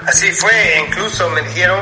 así 0.06 0.32
fue, 0.32 0.52
incluso 0.88 1.30
me 1.30 1.42
dijeron, 1.44 1.80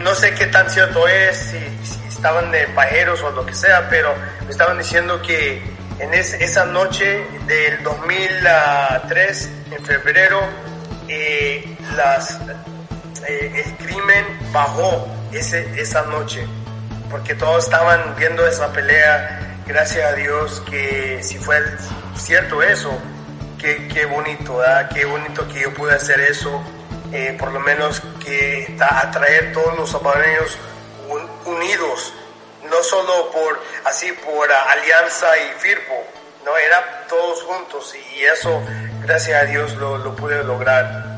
no 0.00 0.14
sé 0.14 0.34
qué 0.34 0.46
tan 0.46 0.68
cierto 0.68 1.06
es, 1.06 1.36
si, 1.36 1.58
si 1.88 2.03
estaban 2.24 2.50
de 2.50 2.66
pajeros 2.68 3.22
o 3.22 3.30
lo 3.32 3.44
que 3.44 3.54
sea, 3.54 3.86
pero 3.90 4.14
me 4.46 4.50
estaban 4.50 4.78
diciendo 4.78 5.20
que 5.20 5.62
en 5.98 6.14
esa 6.14 6.64
noche 6.64 7.22
del 7.46 7.82
2003, 7.82 9.50
en 9.70 9.84
febrero, 9.84 10.40
eh, 11.06 11.76
eh, 13.28 13.62
el 13.66 13.76
crimen 13.76 14.24
bajó 14.54 15.06
ese, 15.32 15.78
esa 15.78 16.00
noche, 16.04 16.46
porque 17.10 17.34
todos 17.34 17.64
estaban 17.64 18.16
viendo 18.16 18.46
esa 18.46 18.72
pelea, 18.72 19.58
gracias 19.66 20.10
a 20.10 20.16
Dios 20.16 20.62
que 20.62 21.22
si 21.22 21.36
fue 21.36 21.62
cierto 22.16 22.62
eso, 22.62 22.90
qué, 23.58 23.86
qué 23.92 24.06
bonito, 24.06 24.56
¿verdad? 24.56 24.88
qué 24.94 25.04
bonito 25.04 25.46
que 25.48 25.60
yo 25.60 25.74
pude 25.74 25.92
hacer 25.92 26.20
eso 26.20 26.64
eh, 27.14 27.36
por 27.38 27.52
lo 27.52 27.60
menos 27.60 28.02
que 28.24 28.76
atraer 28.80 29.52
todos 29.52 29.78
los 29.78 29.90
salvadoreños 29.90 30.58
unidos, 31.46 32.12
no 32.70 32.82
solo 32.82 33.30
por 33.30 33.60
así 33.84 34.12
por 34.12 34.50
Alianza 34.50 35.26
y 35.38 35.60
Firpo, 35.60 36.04
no 36.44 36.56
era 36.56 37.06
todos 37.08 37.42
juntos 37.42 37.94
y 38.14 38.24
eso 38.24 38.62
gracias 39.02 39.42
a 39.42 39.44
Dios 39.46 39.74
lo, 39.74 39.98
lo 39.98 40.14
pude 40.14 40.42
lograr. 40.44 41.14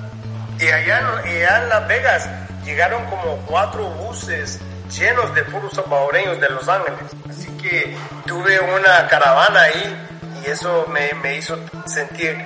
Y 0.58 0.68
allá, 0.68 1.20
allá 1.24 1.62
en 1.62 1.68
Las 1.68 1.88
Vegas 1.88 2.28
llegaron 2.64 3.04
como 3.06 3.36
cuatro 3.46 3.84
buses 3.84 4.60
llenos 4.90 5.34
de 5.34 5.42
puros 5.44 5.74
salvadoreños 5.74 6.40
de 6.40 6.48
Los 6.48 6.68
Ángeles. 6.68 7.00
Así 7.28 7.48
que 7.58 7.96
tuve 8.26 8.58
una 8.60 9.06
caravana 9.08 9.62
ahí 9.62 10.08
y 10.42 10.50
eso 10.50 10.86
me, 10.88 11.12
me 11.22 11.36
hizo 11.36 11.58
sentir 11.86 12.36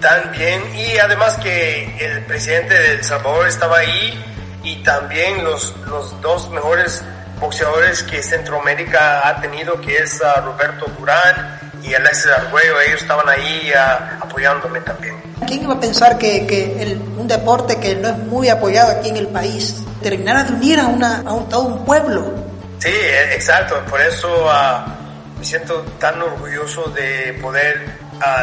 tan 0.00 0.32
bien. 0.32 0.74
Y 0.76 0.98
además 0.98 1.36
que 1.38 1.96
el 2.00 2.24
presidente 2.24 2.74
de 2.74 2.92
El 2.94 3.04
Salvador 3.04 3.46
estaba 3.46 3.78
ahí 3.78 4.24
y 4.62 4.82
también 4.82 5.44
los, 5.44 5.76
los 5.86 6.20
dos 6.20 6.50
mejores 6.50 7.02
boxeadores 7.40 8.02
que 8.02 8.22
Centroamérica 8.22 9.26
ha 9.26 9.40
tenido, 9.40 9.80
que 9.80 9.96
es 9.98 10.20
uh, 10.20 10.40
Roberto 10.42 10.86
Durán 10.98 11.58
y 11.82 11.94
Alexis 11.94 12.30
Arguello, 12.30 12.80
ellos 12.80 13.00
estaban 13.02 13.28
ahí 13.28 13.72
uh, 13.74 14.24
apoyándome 14.24 14.80
también. 14.80 15.16
¿Quién 15.46 15.62
iba 15.62 15.74
a 15.74 15.80
pensar 15.80 16.18
que, 16.18 16.46
que 16.46 16.82
el, 16.82 16.98
un 17.16 17.26
deporte 17.26 17.80
que 17.80 17.96
no 17.96 18.08
es 18.08 18.18
muy 18.18 18.48
apoyado 18.48 18.92
aquí 18.92 19.08
en 19.08 19.16
el 19.16 19.28
país 19.28 19.82
terminara 20.02 20.44
de 20.44 20.52
unir 20.52 20.78
a, 20.78 20.86
una, 20.86 21.22
a, 21.26 21.32
un, 21.32 21.48
todo 21.48 21.62
un 21.62 21.84
pueblo? 21.84 22.32
Sí, 22.78 22.90
e, 22.90 23.34
exacto, 23.34 23.82
por 23.88 24.00
eso 24.00 24.28
uh, 24.46 25.38
me 25.38 25.44
siento 25.44 25.82
tan 25.98 26.20
orgulloso 26.20 26.84
de 26.90 27.38
poder 27.40 27.98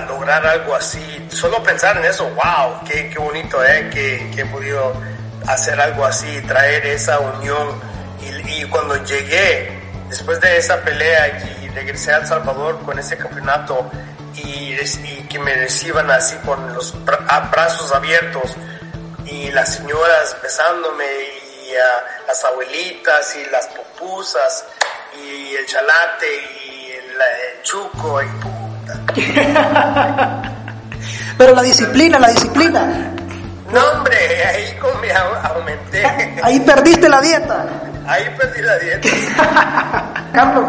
lograr 0.07 0.45
algo 0.45 0.75
así. 0.75 1.27
Solo 1.29 1.61
pensar 1.61 1.97
en 1.97 2.05
eso, 2.05 2.25
wow, 2.29 2.83
qué, 2.83 3.09
qué 3.09 3.19
bonito 3.19 3.63
eh, 3.63 3.87
que, 3.91 4.31
que 4.33 4.41
he 4.41 4.45
podido 4.45 4.93
hacer 5.45 5.79
algo 5.79 6.03
así, 6.03 6.41
traer 6.47 6.85
esa 6.87 7.19
unión 7.19 7.79
y, 8.47 8.65
cuando 8.65 8.95
llegué, 9.03 9.79
después 10.09 10.39
de 10.41 10.57
esa 10.57 10.81
pelea 10.81 11.27
y 11.61 11.69
regresé 11.69 12.13
a 12.13 12.17
El 12.17 12.27
Salvador 12.27 12.79
con 12.83 12.97
ese 12.97 13.17
campeonato 13.17 13.89
y, 14.35 14.75
que 15.27 15.39
me 15.39 15.53
reciban 15.55 16.09
así 16.11 16.35
con 16.45 16.73
los 16.73 16.93
brazos 17.51 17.91
abiertos 17.93 18.55
y 19.25 19.51
las 19.51 19.75
señoras 19.75 20.37
besándome 20.41 21.05
y 21.05 21.73
las 22.25 22.43
abuelitas 22.45 23.35
y 23.35 23.49
las 23.49 23.67
pupusas 23.67 24.65
y 25.21 25.55
el 25.55 25.65
chalate 25.65 26.27
y 26.65 26.91
el, 26.91 27.63
chuco 27.63 28.21
y 28.21 28.27
puta. 28.39 29.01
Pero 31.37 31.53
la 31.53 31.61
disciplina, 31.61 32.19
la 32.19 32.29
disciplina. 32.29 33.13
No, 33.71 33.83
hombre, 33.91 34.45
ahí 34.45 34.79
me 35.01 35.11
aumenté. 35.11 36.05
Ahí 36.41 36.59
perdiste 36.61 37.09
la 37.09 37.21
dieta. 37.21 37.65
Ahí 38.07 38.33
perdí 38.37 38.61
la 38.61 38.77
dieta. 38.79 39.09
Carlos, 40.33 40.65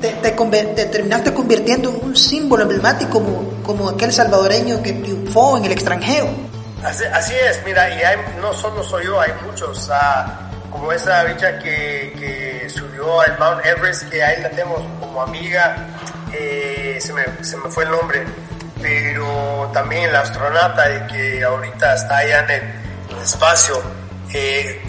te, 0.00 0.12
te, 0.12 0.84
terminaste 0.86 1.32
convirtiendo 1.32 1.90
en 1.90 2.04
un 2.04 2.16
símbolo 2.16 2.62
emblemático 2.62 3.12
como, 3.12 3.62
como 3.62 3.88
aquel 3.88 4.12
salvadoreño 4.12 4.82
que 4.82 4.92
triunfó 4.94 5.56
en 5.56 5.66
el 5.66 5.72
extranjero. 5.72 6.28
Así, 6.82 7.34
es, 7.34 7.62
mira, 7.64 7.90
y 7.90 8.02
hay, 8.02 8.16
no 8.40 8.54
solo 8.54 8.82
soy 8.82 9.04
yo, 9.04 9.20
hay 9.20 9.32
muchos, 9.46 9.90
ah, 9.92 10.50
como 10.70 10.90
esa 10.92 11.24
bicha 11.24 11.58
que, 11.58 12.14
que 12.18 12.70
subió 12.70 13.20
al 13.20 13.38
Mount 13.38 13.66
Everest, 13.66 14.08
que 14.08 14.22
ahí 14.22 14.40
la 14.40 14.48
tenemos 14.48 14.80
como 14.98 15.22
amiga, 15.22 15.88
eh, 16.32 16.96
se, 16.98 17.12
me, 17.12 17.22
se 17.42 17.58
me 17.58 17.68
fue 17.68 17.84
el 17.84 17.90
nombre, 17.90 18.24
pero 18.80 19.70
también 19.74 20.10
la 20.10 20.20
astronauta 20.20 21.06
que 21.06 21.44
ahorita 21.44 21.94
está 21.94 22.16
allá 22.16 22.46
en 22.48 22.50
el 22.50 23.22
espacio. 23.22 23.82
Eh, 24.32 24.80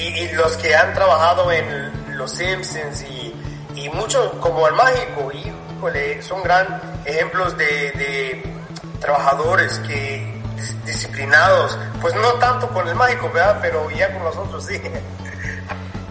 y, 0.00 0.28
los 0.32 0.56
que 0.56 0.74
han 0.74 0.94
trabajado 0.94 1.50
en 1.52 2.16
Los 2.16 2.32
Simpsons 2.32 3.02
y, 3.02 3.34
y 3.74 3.88
muchos 3.90 4.32
como 4.40 4.66
el 4.66 4.74
mágico, 4.74 5.30
híjole, 5.32 6.22
son 6.22 6.42
gran 6.42 6.80
ejemplos 7.04 7.56
de, 7.56 8.42
trabajadores 9.00 9.78
que 9.86 10.40
disciplinados, 10.84 11.78
pues 12.02 12.14
no 12.14 12.34
tanto 12.34 12.68
con 12.68 12.86
el 12.86 12.94
mágico, 12.94 13.30
¿verdad? 13.32 13.58
Pero 13.62 13.90
ya 13.90 14.12
con 14.12 14.24
los 14.24 14.36
otros 14.36 14.66
sí. 14.66 14.80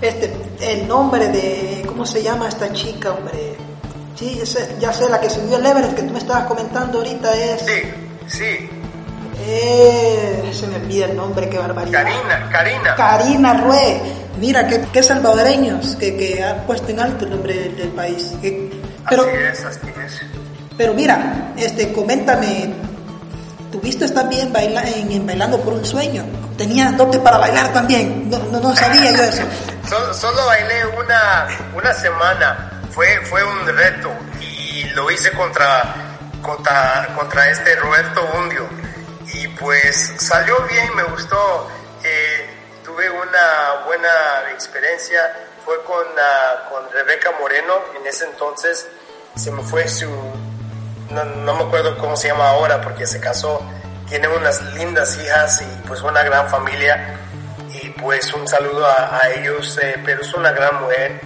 Este, 0.02 0.34
el 0.62 0.88
nombre 0.88 1.28
de, 1.28 1.84
¿cómo 1.86 2.06
se 2.06 2.24
llama 2.24 2.48
esta 2.48 2.72
chica, 2.72 3.12
hombre? 3.12 3.58
Sí, 4.16 4.38
ya 4.40 4.46
sé, 4.46 4.76
ya 4.80 4.94
sé, 4.94 5.10
la 5.10 5.20
que 5.20 5.30
subió 5.30 5.58
el 5.58 5.66
Everest 5.66 5.94
que 5.94 6.04
tú 6.04 6.14
me 6.14 6.20
estabas 6.20 6.46
comentando 6.46 7.00
ahorita 7.00 7.34
es... 7.34 7.66
Sí, 7.66 7.82
sí. 8.28 8.79
Eh, 9.42 10.52
se 10.54 10.68
me 10.68 10.76
olvida 10.76 11.06
el 11.06 11.16
nombre, 11.16 11.50
qué 11.50 11.58
barbaridad. 11.58 12.04
Karina, 12.04 12.50
Karina. 12.52 12.96
Karina 12.96 13.54
Rue. 13.54 14.02
Mira, 14.38 14.68
qué, 14.68 14.86
qué 14.92 15.04
salvadoreños 15.04 15.96
que, 15.96 16.16
que 16.16 16.44
han 16.44 16.66
puesto 16.66 16.90
en 16.90 17.00
alto 17.00 17.26
el 17.26 17.32
nombre 17.32 17.54
del, 17.70 17.90
país. 17.90 18.34
pero, 19.10 19.24
así 19.24 19.32
es, 19.36 19.66
así 19.66 19.80
es. 20.06 20.22
Pero 20.78 20.94
mira, 20.94 21.54
este, 21.58 21.92
coméntame, 21.92 22.74
¿tuviste 23.72 24.08
también 24.10 24.52
baila, 24.54 24.84
en, 24.84 25.26
Bailando 25.26 25.60
por 25.62 25.74
un 25.74 25.86
Sueño? 25.86 26.26
¿Tenías 26.58 26.96
dote 26.96 27.20
para 27.20 27.38
bailar 27.38 27.72
también? 27.74 28.30
No, 28.30 28.40
no, 28.40 28.76
sabía 28.76 29.12
yo 29.12 29.24
eso. 29.24 29.44
solo, 29.90 30.14
solo, 30.14 30.46
bailé 30.46 30.86
una, 30.86 31.48
una 31.76 31.94
semana. 31.94 32.82
Fue, 32.92 33.08
fue 33.26 33.44
un 33.44 33.66
reto 33.68 34.10
y 34.42 34.84
lo 34.96 35.10
hice 35.12 35.32
contra, 35.32 36.18
contra, 36.42 37.08
contra 37.16 37.50
este 37.50 37.76
Roberto 37.76 38.28
Bundio 38.34 38.79
pues 39.60 40.16
salió 40.18 40.60
bien, 40.68 40.96
me 40.96 41.04
gustó. 41.04 41.68
Eh, 42.04 42.50
tuve 42.84 43.10
una 43.10 43.86
buena 43.86 44.10
experiencia. 44.54 45.22
Fue 45.66 45.84
con, 45.84 46.06
uh, 46.06 46.70
con 46.70 46.92
Rebeca 46.92 47.32
Moreno, 47.40 47.76
en 48.00 48.08
ese 48.08 48.26
entonces 48.26 48.88
se 49.36 49.52
me 49.52 49.62
fue 49.64 49.88
su. 49.88 50.10
No, 51.12 51.24
no, 51.24 51.56
me 51.56 51.64
acuerdo 51.64 51.98
cómo 51.98 52.16
se 52.16 52.28
llama 52.28 52.50
ahora 52.50 52.82
porque 52.82 53.08
se 53.08 53.20
casó. 53.20 53.62
Tiene 54.08 54.28
unas 54.28 54.62
lindas 54.74 55.18
hijas 55.18 55.62
y 55.62 55.88
pues 55.88 56.02
una 56.02 56.24
gran 56.24 56.50
familia. 56.50 57.18
Y 57.82 57.90
pues 57.90 58.34
un 58.34 58.48
saludo 58.48 58.86
a, 58.86 59.22
ellos, 59.30 59.78
eh, 59.82 59.96
pero 60.04 60.22
es 60.22 60.34
una 60.34 60.52
gran 60.52 60.82
mujer. 60.82 61.22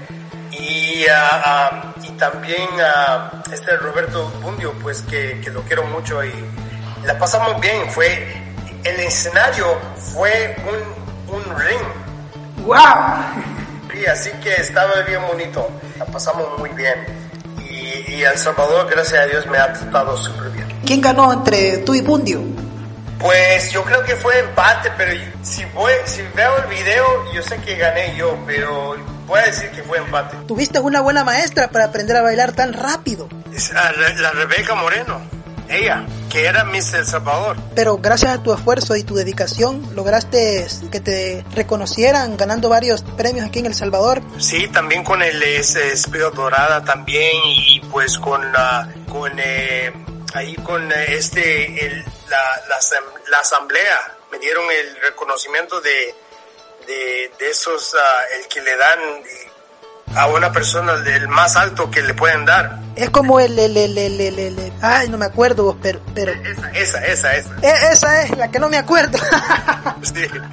Y, 0.51 1.05
uh, 1.05 2.03
y 2.03 2.11
también 2.17 2.69
a 2.81 3.43
este 3.51 3.75
Roberto 3.77 4.29
Bundio, 4.41 4.73
pues 4.81 5.01
que, 5.01 5.41
que 5.41 5.49
lo 5.49 5.61
quiero 5.63 5.83
mucho 5.85 6.23
y 6.23 6.31
la 7.05 7.17
pasamos 7.17 7.59
bien, 7.59 7.89
fue, 7.89 8.25
el 8.83 8.99
escenario 8.99 9.77
fue 10.13 10.55
un, 10.65 11.35
un 11.35 11.43
ring. 11.59 12.65
¡Wow! 12.65 12.77
Sí, 13.91 14.05
así 14.05 14.31
que 14.41 14.53
estaba 14.55 15.01
bien 15.01 15.21
bonito, 15.27 15.69
la 15.97 16.05
pasamos 16.05 16.57
muy 16.57 16.69
bien. 16.71 16.95
Y, 17.69 18.11
y 18.11 18.23
El 18.23 18.37
Salvador, 18.37 18.89
gracias 18.89 19.23
a 19.23 19.25
Dios, 19.25 19.45
me 19.47 19.57
ha 19.57 19.71
tratado 19.71 20.15
súper 20.17 20.49
bien. 20.51 20.67
¿Quién 20.85 21.01
ganó 21.01 21.31
entre 21.31 21.79
tú 21.79 21.93
y 21.93 22.01
Bundio? 22.01 22.41
Pues 23.19 23.71
yo 23.71 23.83
creo 23.83 24.03
que 24.03 24.15
fue 24.15 24.37
empate, 24.39 24.91
pero 24.97 25.13
si, 25.41 25.63
voy, 25.65 25.93
si 26.05 26.21
veo 26.35 26.57
el 26.57 26.65
video, 26.65 27.33
yo 27.33 27.41
sé 27.41 27.57
que 27.57 27.77
gané 27.77 28.15
yo, 28.17 28.37
pero 28.45 28.97
voy 29.25 29.39
a 29.39 29.45
decir 29.45 29.69
que 29.71 29.81
fue 29.83 29.97
empate. 29.97 30.35
Tuviste 30.47 30.79
una 30.79 30.99
buena 30.99 31.23
maestra 31.23 31.69
para 31.69 31.85
aprender 31.85 32.17
a 32.17 32.21
bailar 32.21 32.51
tan 32.51 32.73
rápido. 32.73 33.29
Es, 33.53 33.71
la 33.71 34.31
Rebeca 34.31 34.75
Moreno 34.75 35.21
ella, 35.69 36.05
que 36.31 36.45
era 36.45 36.63
Miss 36.63 36.93
El 36.93 37.05
Salvador. 37.05 37.57
Pero 37.75 37.97
gracias 37.97 38.37
a 38.37 38.43
tu 38.43 38.53
esfuerzo 38.53 38.95
y 38.95 39.03
tu 39.03 39.15
dedicación 39.15 39.95
lograste 39.95 40.67
que 40.91 40.99
te 40.99 41.45
reconocieran 41.55 42.37
ganando 42.37 42.69
varios 42.69 43.01
premios 43.01 43.45
aquí 43.45 43.59
en 43.59 43.67
El 43.67 43.75
Salvador. 43.75 44.21
Sí, 44.39 44.67
también 44.67 45.03
con 45.03 45.21
el 45.21 45.41
Espíritu 45.43 46.31
Dorada 46.31 46.83
también 46.83 47.35
y 47.45 47.79
pues 47.91 48.17
con 48.17 48.51
la 48.51 48.89
con 49.09 49.31
eh, 49.37 49.91
ahí 50.33 50.55
con 50.55 50.91
este 50.91 51.85
el, 51.85 52.03
la, 52.29 52.77
la, 53.29 53.39
asamblea 53.39 54.17
me 54.31 54.39
dieron 54.39 54.63
el 54.71 54.95
reconocimiento 55.01 55.79
de 55.81 56.15
de, 56.87 57.31
de 57.39 57.49
esos 57.49 57.93
uh, 57.93 58.39
el 58.39 58.47
que 58.47 58.61
le 58.61 58.75
dan 58.75 58.99
a 60.15 60.27
una 60.27 60.51
persona 60.51 60.97
del 60.97 61.27
más 61.27 61.55
alto 61.55 61.89
que 61.89 62.01
le 62.01 62.13
pueden 62.13 62.45
dar. 62.45 62.79
Es 62.95 63.09
como 63.09 63.39
el, 63.39 63.57
el, 63.57 63.75
el, 63.75 63.97
el, 63.97 64.73
ay, 64.81 65.09
no 65.09 65.17
me 65.17 65.25
acuerdo, 65.25 65.77
pero, 65.81 65.99
pero... 66.13 66.31
Esa, 66.31 66.69
esa, 66.71 67.05
esa, 67.05 67.35
esa. 67.35 67.55
E, 67.61 67.91
esa 67.91 68.23
es 68.23 68.37
la 68.37 68.51
que 68.51 68.59
no 68.59 68.69
me 68.69 68.77
acuerdo. 68.77 69.17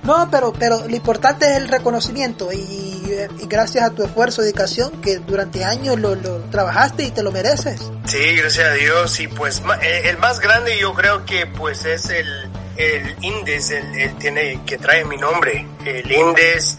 No, 0.05 0.29
pero, 0.31 0.53
pero 0.53 0.87
lo 0.87 0.95
importante 0.95 1.51
es 1.51 1.57
el 1.57 1.69
reconocimiento 1.69 2.53
y, 2.53 2.57
y, 2.57 3.47
gracias 3.47 3.85
a 3.85 3.91
tu 3.91 4.05
esfuerzo 4.05 4.43
y 4.43 4.45
dedicación 4.45 5.01
que 5.01 5.19
durante 5.19 5.65
años 5.65 5.99
lo, 5.99 6.15
lo, 6.15 6.39
trabajaste 6.51 7.05
y 7.05 7.11
te 7.11 7.23
lo 7.23 7.33
mereces. 7.33 7.91
Sí, 8.05 8.37
gracias 8.37 8.69
a 8.69 8.73
Dios 8.73 9.19
y 9.21 9.29
pues 9.29 9.63
eh, 9.83 10.03
el 10.05 10.19
más 10.19 10.41
grande 10.41 10.79
yo 10.79 10.95
creo 10.95 11.25
que 11.25 11.47
pues 11.47 11.85
es 11.85 12.11
el, 12.11 12.51
el 12.77 13.17
Indes, 13.23 13.71
el, 13.71 14.17
tiene, 14.19 14.61
que 14.65 14.79
trae 14.79 15.05
mi 15.05 15.17
nombre, 15.17 15.67
el 15.85 16.11
Indes 16.11 16.79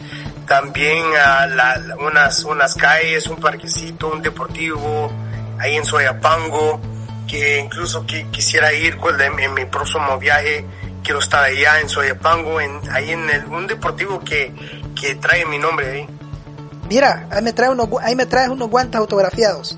también 0.52 1.06
a 1.16 1.48
unas, 2.02 2.44
unas 2.44 2.76
calles, 2.76 3.26
un 3.28 3.38
parquecito, 3.38 4.10
un 4.10 4.22
deportivo, 4.22 5.10
ahí 5.58 5.78
en 5.78 5.86
Soyapango, 5.86 6.82
que 7.26 7.58
incluso 7.60 8.06
que, 8.06 8.28
quisiera 8.32 8.74
ir 8.74 8.98
en, 9.22 9.54
mi 9.54 9.64
próximo 9.64 10.18
viaje 10.20 10.66
quiero 11.06 11.20
estar 11.20 11.46
allá 11.46 11.80
en 11.80 11.88
Soyapango, 11.88 12.60
en, 12.60 12.82
ahí 12.92 13.12
en 13.12 13.30
el, 13.30 13.46
un 13.46 13.66
deportivo 13.66 14.20
que, 14.20 14.54
que 14.94 15.16
trae 15.16 15.46
mi 15.46 15.58
nombre 15.58 15.90
ahí. 15.90 16.08
Mira, 16.90 17.28
ahí 17.32 17.42
me, 17.42 17.54
trae 17.54 17.70
unos, 17.70 17.88
ahí 18.02 18.18
me 18.18 18.26
traes 18.26 18.50
unos 18.50 18.70
guantes 18.70 19.00
autografiados. 19.00 19.78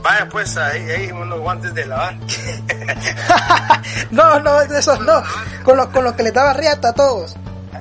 Vaya, 0.00 0.28
pues 0.28 0.56
ahí 0.56 0.90
hay 0.90 1.10
unos 1.10 1.40
guantes 1.40 1.74
de 1.74 1.86
lavar. 1.86 2.14
no, 4.12 4.38
no, 4.38 4.60
esos 4.60 5.00
no. 5.00 5.24
Con 5.64 5.76
los, 5.76 5.88
con 5.88 6.04
los 6.04 6.12
que 6.12 6.22
les 6.22 6.32
daba 6.32 6.52
riata 6.52 6.90
a 6.90 6.92
todos. 6.92 7.34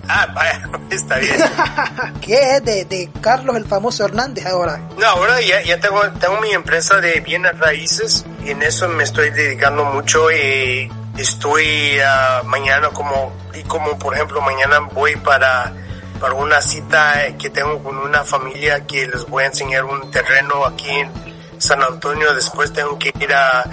Ah, 0.07 0.27
vaya, 0.33 0.69
está 0.89 1.17
bien. 1.17 1.37
¿Qué 2.21 2.55
es 2.55 2.63
de, 2.65 2.85
de, 2.85 3.09
Carlos 3.21 3.55
el 3.55 3.65
famoso 3.65 4.05
Hernández 4.05 4.45
ahora? 4.45 4.79
No, 4.97 5.05
ahora 5.05 5.41
ya, 5.41 5.61
ya 5.61 5.79
tengo, 5.79 6.01
tengo 6.19 6.39
mi 6.41 6.51
empresa 6.51 6.99
de 6.99 7.19
bienes 7.21 7.57
raíces 7.59 8.25
y 8.43 8.51
en 8.51 8.61
eso 8.63 8.87
me 8.89 9.03
estoy 9.03 9.29
dedicando 9.31 9.85
mucho 9.85 10.31
y 10.31 10.91
estoy 11.17 11.97
uh, 11.99 12.45
mañana 12.45 12.89
como, 12.89 13.31
y 13.53 13.63
como 13.63 13.97
por 13.99 14.15
ejemplo 14.15 14.41
mañana 14.41 14.79
voy 14.79 15.15
para, 15.17 15.73
para 16.19 16.33
una 16.33 16.61
cita 16.61 17.13
que 17.39 17.49
tengo 17.49 17.83
con 17.83 17.97
una 17.97 18.23
familia 18.23 18.85
que 18.85 19.07
les 19.07 19.25
voy 19.27 19.43
a 19.43 19.47
enseñar 19.47 19.85
un 19.85 20.09
terreno 20.11 20.65
aquí 20.65 20.89
en 20.89 21.32
San 21.63 21.81
Antonio, 21.81 22.33
después 22.35 22.73
tengo 22.73 22.99
que 22.99 23.13
ir 23.19 23.33
a, 23.33 23.63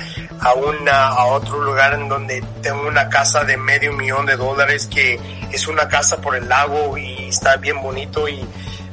a, 0.41 0.55
una, 0.55 1.09
a 1.09 1.27
otro 1.27 1.61
lugar 1.61 1.95
en 1.95 2.09
donde 2.09 2.43
tengo 2.63 2.87
una 2.87 3.09
casa 3.09 3.45
de 3.45 3.57
medio 3.57 3.93
millón 3.93 4.27
de 4.27 4.37
dólares 4.37 4.87
que 4.87 5.21
es 5.51 5.67
una 5.67 5.89
casa 5.89 6.21
por 6.21 6.37
el 6.37 6.49
lago 6.49 6.97
y 6.97 7.29
está 7.29 7.57
bien 7.57 7.83
bonito 7.83 8.29
y 8.29 8.47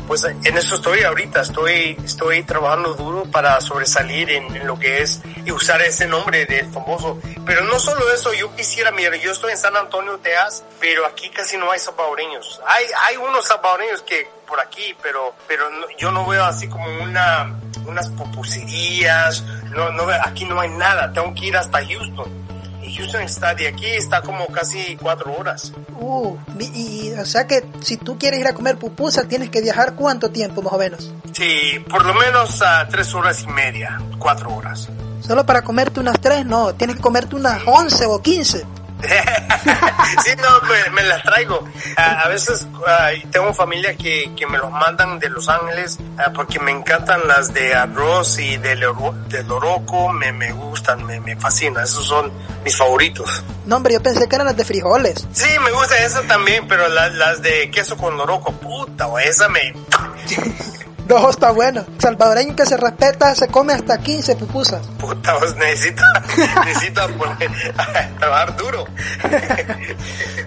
pues 0.08 0.24
en 0.24 0.58
eso 0.58 0.76
estoy 0.76 1.04
ahorita, 1.04 1.41
estoy, 1.41 1.98
estoy 2.04 2.43
trabajando 2.43 2.93
duro 2.93 3.26
para 3.30 3.60
sobresalir 3.60 4.30
en, 4.32 4.65
lo 4.65 4.80
que 4.80 5.02
es 5.02 5.22
y 5.46 5.52
usar 5.52 5.82
ese 5.82 6.08
nombre 6.08 6.46
del 6.46 6.72
famoso. 6.72 7.20
Pero 7.46 7.65
no 7.65 7.78
solo 7.80 8.12
eso, 8.12 8.34
yo 8.34 8.56
quisiera, 8.56 8.91
mira, 8.91 9.15
yo 9.17 9.32
estoy 9.32 9.52
en 9.52 9.58
San 9.58 9.76
Antonio, 9.76 10.17
Texas, 10.20 10.63
pero 10.80 11.06
aquí 11.06 11.30
casi 11.30 11.58
no 11.58 11.72
hay 11.72 11.80
salvadoreños. 11.80 12.62
Hay, 12.65 12.86
hay 13.08 13.17
unos 13.17 13.46
salvadoreños 13.46 14.02
que 14.04 14.30
por 14.48 14.60
aquí, 14.62 14.96
pero, 15.04 15.36
pero 15.48 15.65
yo 15.98 16.12
no 16.12 16.26
veo 16.26 16.46
así 16.46 16.70
como 16.70 16.86
una, 17.04 17.60
unas 17.86 18.10
popuserías, 18.10 19.41
no, 19.72 19.91
no, 19.91 20.06
aquí 20.24 20.46
no 20.46 20.60
hay 20.62 20.70
nada, 20.70 21.12
tengo 21.12 21.34
que 21.36 21.48
ir 21.48 21.58
hasta 21.58 21.86
Houston. 21.86 22.46
Houston 22.95 23.21
está 23.21 23.54
de 23.56 23.67
aquí, 23.67 23.86
está 23.86 24.21
como 24.21 24.47
casi 24.47 24.95
cuatro 24.97 25.36
horas. 25.38 25.73
Uh, 26.00 26.38
y, 26.60 27.12
o 27.12 27.26
sea 27.26 27.47
que 27.47 27.63
si 27.82 27.97
tú 27.97 28.17
quieres 28.17 28.39
ir 28.39 28.47
a 28.47 28.54
comer 28.54 28.78
pupusa, 28.78 29.28
tienes 29.28 29.50
que 29.50 29.62
viajar 29.62 29.95
cuánto 29.95 30.30
tiempo 30.30 30.62
más 30.62 30.73
o 30.73 30.78
menos? 30.78 31.13
Sí, 31.32 31.84
por 31.89 32.06
lo 32.06 32.13
menos 32.13 32.63
tres 32.89 33.13
horas 33.13 33.43
y 33.43 33.47
media, 33.47 34.00
cuatro 34.19 34.54
horas. 34.54 34.89
Solo 35.21 35.45
para 35.45 35.63
comerte 35.63 36.00
unas 36.00 36.19
tres, 36.21 36.45
no, 36.45 36.73
tienes 36.76 36.95
que 36.95 37.02
comerte 37.02 37.36
unas 37.36 37.62
once 37.65 38.06
o 38.06 38.21
quince. 38.21 38.65
sí, 40.23 40.31
no, 40.38 40.67
me, 40.67 40.89
me, 40.91 41.03
las 41.03 41.21
traigo. 41.23 41.63
A, 41.95 42.21
a 42.21 42.27
veces 42.29 42.67
uh, 42.73 43.29
tengo 43.29 43.53
familia 43.53 43.95
que, 43.95 44.31
que, 44.36 44.47
me 44.47 44.57
los 44.57 44.71
mandan 44.71 45.19
de 45.19 45.29
Los 45.29 45.47
Ángeles 45.49 45.99
uh, 45.99 46.33
porque 46.33 46.60
me 46.60 46.71
encantan 46.71 47.27
las 47.27 47.53
de 47.53 47.75
arroz 47.75 48.39
y 48.39 48.57
de, 48.57 48.75
de 48.75 49.43
loroco, 49.43 50.10
me, 50.12 50.31
me 50.31 50.51
gustan, 50.51 51.05
me, 51.05 51.19
me 51.19 51.36
fascinan. 51.36 51.83
Esos 51.83 52.07
son 52.07 52.31
mis 52.63 52.75
favoritos. 52.75 53.43
No, 53.65 53.77
hombre, 53.77 53.93
yo 53.93 54.01
pensé 54.01 54.27
que 54.27 54.36
eran 54.36 54.47
las 54.47 54.57
de 54.57 54.65
frijoles. 54.65 55.27
Sí, 55.31 55.49
me 55.63 55.71
gusta 55.71 55.97
esa 55.97 56.23
también, 56.23 56.67
pero 56.67 56.88
las, 56.88 57.13
las 57.13 57.41
de 57.41 57.69
queso 57.69 57.97
con 57.97 58.17
loroco, 58.17 58.51
puta, 58.53 59.07
o 59.07 59.19
esa 59.19 59.47
me... 59.49 59.62
No, 61.17 61.30
está 61.30 61.52
bueno. 61.52 61.86
Salvadoreño 62.00 62.56
que 62.56 62.65
se 62.65 62.78
respeta 62.78 63.34
se 63.34 63.48
come 63.48 63.74
hasta 63.74 63.98
15 63.98 64.36
pupusas. 64.36 64.86
Puta, 65.00 65.34
vos 65.36 65.56
necesito, 65.56 66.04
necesito 66.65 67.08
poner, 67.17 67.50
trabajar 68.20 68.58
duro. 68.58 68.86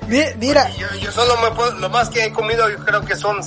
Mira. 0.06 0.68
Yo, 0.70 0.86
yo, 0.96 1.12
solo 1.12 1.36
me 1.38 1.50
puedo, 1.52 1.72
lo 1.72 1.88
más 1.88 2.10
que 2.10 2.26
he 2.26 2.32
comido 2.32 2.68
yo 2.68 2.84
creo 2.84 3.00
que 3.02 3.16
son 3.16 3.38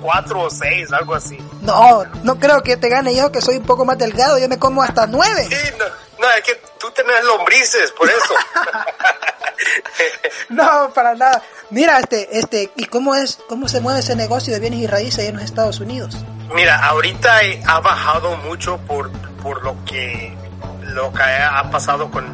cuatro 0.00 0.42
o 0.42 0.50
seis, 0.50 0.90
algo 0.92 1.14
así. 1.14 1.38
No, 1.60 2.04
no 2.22 2.38
creo 2.38 2.62
que 2.62 2.76
te 2.76 2.88
gane 2.88 3.14
yo 3.14 3.30
que 3.30 3.40
soy 3.40 3.56
un 3.56 3.64
poco 3.64 3.84
más 3.84 3.98
delgado, 3.98 4.38
yo 4.38 4.48
me 4.48 4.58
como 4.58 4.82
hasta 4.82 5.06
nueve. 5.06 5.48
Sí, 5.50 5.74
no, 5.78 5.84
no 6.20 6.30
es 6.30 6.42
que 6.42 6.60
tú 6.78 6.90
tenés 6.92 7.22
lombrices, 7.24 7.90
por 7.92 8.08
eso. 8.08 8.34
no, 10.48 10.90
para 10.94 11.14
nada. 11.14 11.42
Mira, 11.70 11.98
este, 11.98 12.38
este, 12.38 12.70
¿y 12.76 12.84
cómo 12.86 13.14
es, 13.14 13.38
cómo 13.48 13.68
se 13.68 13.80
mueve 13.80 14.00
ese 14.00 14.14
negocio 14.14 14.52
de 14.54 14.60
bienes 14.60 14.80
y 14.80 14.86
raíces 14.86 15.20
ahí 15.20 15.26
en 15.26 15.36
los 15.36 15.44
Estados 15.44 15.80
Unidos? 15.80 16.16
Mira, 16.54 16.86
ahorita 16.86 17.40
ha 17.66 17.80
bajado 17.80 18.36
mucho 18.36 18.78
por, 18.78 19.10
por 19.42 19.64
lo 19.64 19.82
que, 19.84 20.36
lo 20.82 21.12
que 21.12 21.22
ha 21.22 21.70
pasado 21.70 22.10
con, 22.10 22.26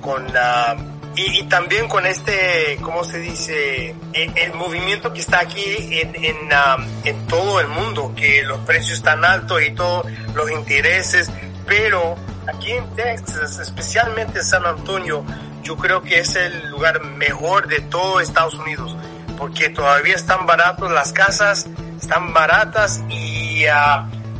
con, 0.00 0.24
uh, 0.24 0.96
y, 1.16 1.42
también 1.44 1.88
con 1.88 2.06
este, 2.06 2.78
¿cómo 2.82 3.02
se 3.02 3.18
dice? 3.18 3.94
El, 4.12 4.38
el 4.38 4.54
movimiento 4.54 5.12
que 5.12 5.20
está 5.20 5.40
aquí 5.40 5.64
en, 5.90 6.14
en, 6.14 6.36
uh, 6.46 6.82
en 7.04 7.26
todo 7.26 7.60
el 7.60 7.68
mundo, 7.68 8.12
que 8.14 8.42
los 8.42 8.60
precios 8.60 8.98
están 8.98 9.24
altos 9.24 9.60
y 9.62 9.72
todos 9.72 10.06
los 10.34 10.50
intereses, 10.50 11.30
pero 11.66 12.16
aquí 12.46 12.72
en 12.72 12.94
Texas, 12.94 13.58
especialmente 13.58 14.38
en 14.38 14.44
San 14.44 14.64
Antonio, 14.64 15.24
yo 15.62 15.76
creo 15.76 16.02
que 16.02 16.20
es 16.20 16.36
el 16.36 16.70
lugar 16.70 17.02
mejor 17.02 17.66
de 17.66 17.80
todo 17.80 18.20
Estados 18.20 18.54
Unidos, 18.54 18.96
porque 19.36 19.70
todavía 19.70 20.14
están 20.14 20.46
baratos 20.46 20.92
las 20.92 21.12
casas, 21.12 21.66
están 22.00 22.32
baratas 22.32 23.02
y 23.08 23.35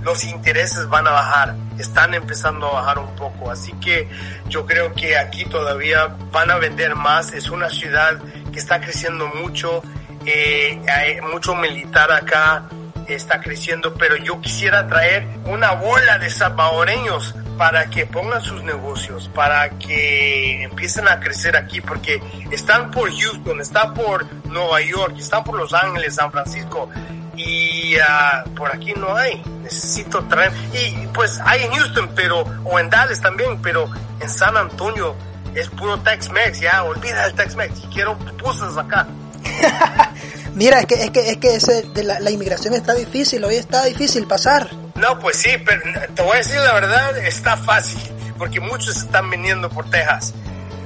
los 0.03 0.25
intereses 0.25 0.89
van 0.89 1.07
a 1.07 1.11
bajar, 1.11 1.57
están 1.79 2.15
empezando 2.15 2.69
a 2.69 2.81
bajar 2.81 2.99
un 2.99 3.15
poco, 3.17 3.51
así 3.51 3.73
que 3.75 4.09
yo 4.49 4.65
creo 4.65 4.95
que 4.95 5.19
aquí 5.19 5.45
todavía 5.45 6.17
van 6.31 6.51
a 6.51 6.57
vender 6.57 6.95
más, 6.95 7.33
es 7.33 7.51
una 7.51 7.69
ciudad 7.71 8.19
que 8.53 8.59
está 8.59 8.81
creciendo 8.81 9.27
mucho, 9.29 9.83
eh, 10.25 10.81
hay 10.89 11.21
mucho 11.21 11.55
militar 11.57 12.13
acá, 12.13 12.69
está 13.09 13.41
creciendo, 13.41 13.95
pero 13.95 14.17
yo 14.17 14.41
quisiera 14.41 14.87
traer 14.87 15.27
una 15.45 15.73
bola 15.73 16.19
de 16.19 16.31
salvadoreños 16.31 17.35
para 17.57 17.89
que 17.89 18.07
pongan 18.07 18.43
sus 18.43 18.63
negocios, 18.63 19.29
para 19.35 19.71
que 19.71 20.65
empiecen 20.65 21.09
a 21.09 21.19
crecer 21.21 21.57
aquí, 21.57 21.81
porque 21.81 22.21
están 22.51 22.91
por 22.91 23.11
Houston, 23.11 23.61
están 23.61 23.95
por 23.95 24.27
Nueva 24.47 24.81
York, 24.83 25.15
están 25.19 25.43
por 25.43 25.57
Los 25.57 25.73
Ángeles, 25.73 26.17
San 26.17 26.31
Francisco, 26.31 26.91
y 27.37 27.96
uh, 27.96 28.55
por 28.55 28.75
aquí 28.75 28.92
no 28.96 29.14
hay. 29.16 29.42
Necesito 29.62 30.25
traer, 30.25 30.53
y 30.72 31.07
pues 31.09 31.40
hay 31.44 31.64
en 31.64 31.72
Houston, 31.72 32.11
pero, 32.14 32.44
o 32.64 32.79
en 32.79 32.90
Dallas 32.90 33.20
también, 33.20 33.61
pero 33.62 33.88
en 34.20 34.29
San 34.29 34.57
Antonio 34.57 35.14
es 35.55 35.68
puro 35.70 35.99
Tex-Mex, 35.99 36.61
ya, 36.61 36.85
olvida 36.85 37.27
el 37.27 37.35
Tex-Mex, 37.35 37.83
quiero 37.92 38.16
pupusas 38.18 38.77
acá. 38.77 39.07
Mira, 40.55 40.81
es 40.81 40.87
que, 40.87 40.94
es 40.94 41.11
que, 41.11 41.31
es 41.31 41.37
que 41.38 41.55
ese, 41.55 41.83
de 41.83 42.03
la, 42.03 42.20
la, 42.20 42.31
inmigración 42.31 42.75
está 42.75 42.94
difícil, 42.94 43.44
hoy 43.44 43.57
está 43.57 43.85
difícil 43.85 44.27
pasar. 44.27 44.70
No, 44.94 45.18
pues 45.18 45.37
sí, 45.37 45.51
pero 45.64 45.83
te 46.14 46.22
voy 46.22 46.35
a 46.35 46.38
decir 46.38 46.57
la 46.57 46.75
verdad, 46.75 47.18
está 47.18 47.57
fácil, 47.57 48.01
porque 48.38 48.61
muchos 48.61 48.96
están 48.96 49.29
viniendo 49.31 49.68
por 49.68 49.88
Texas. 49.90 50.35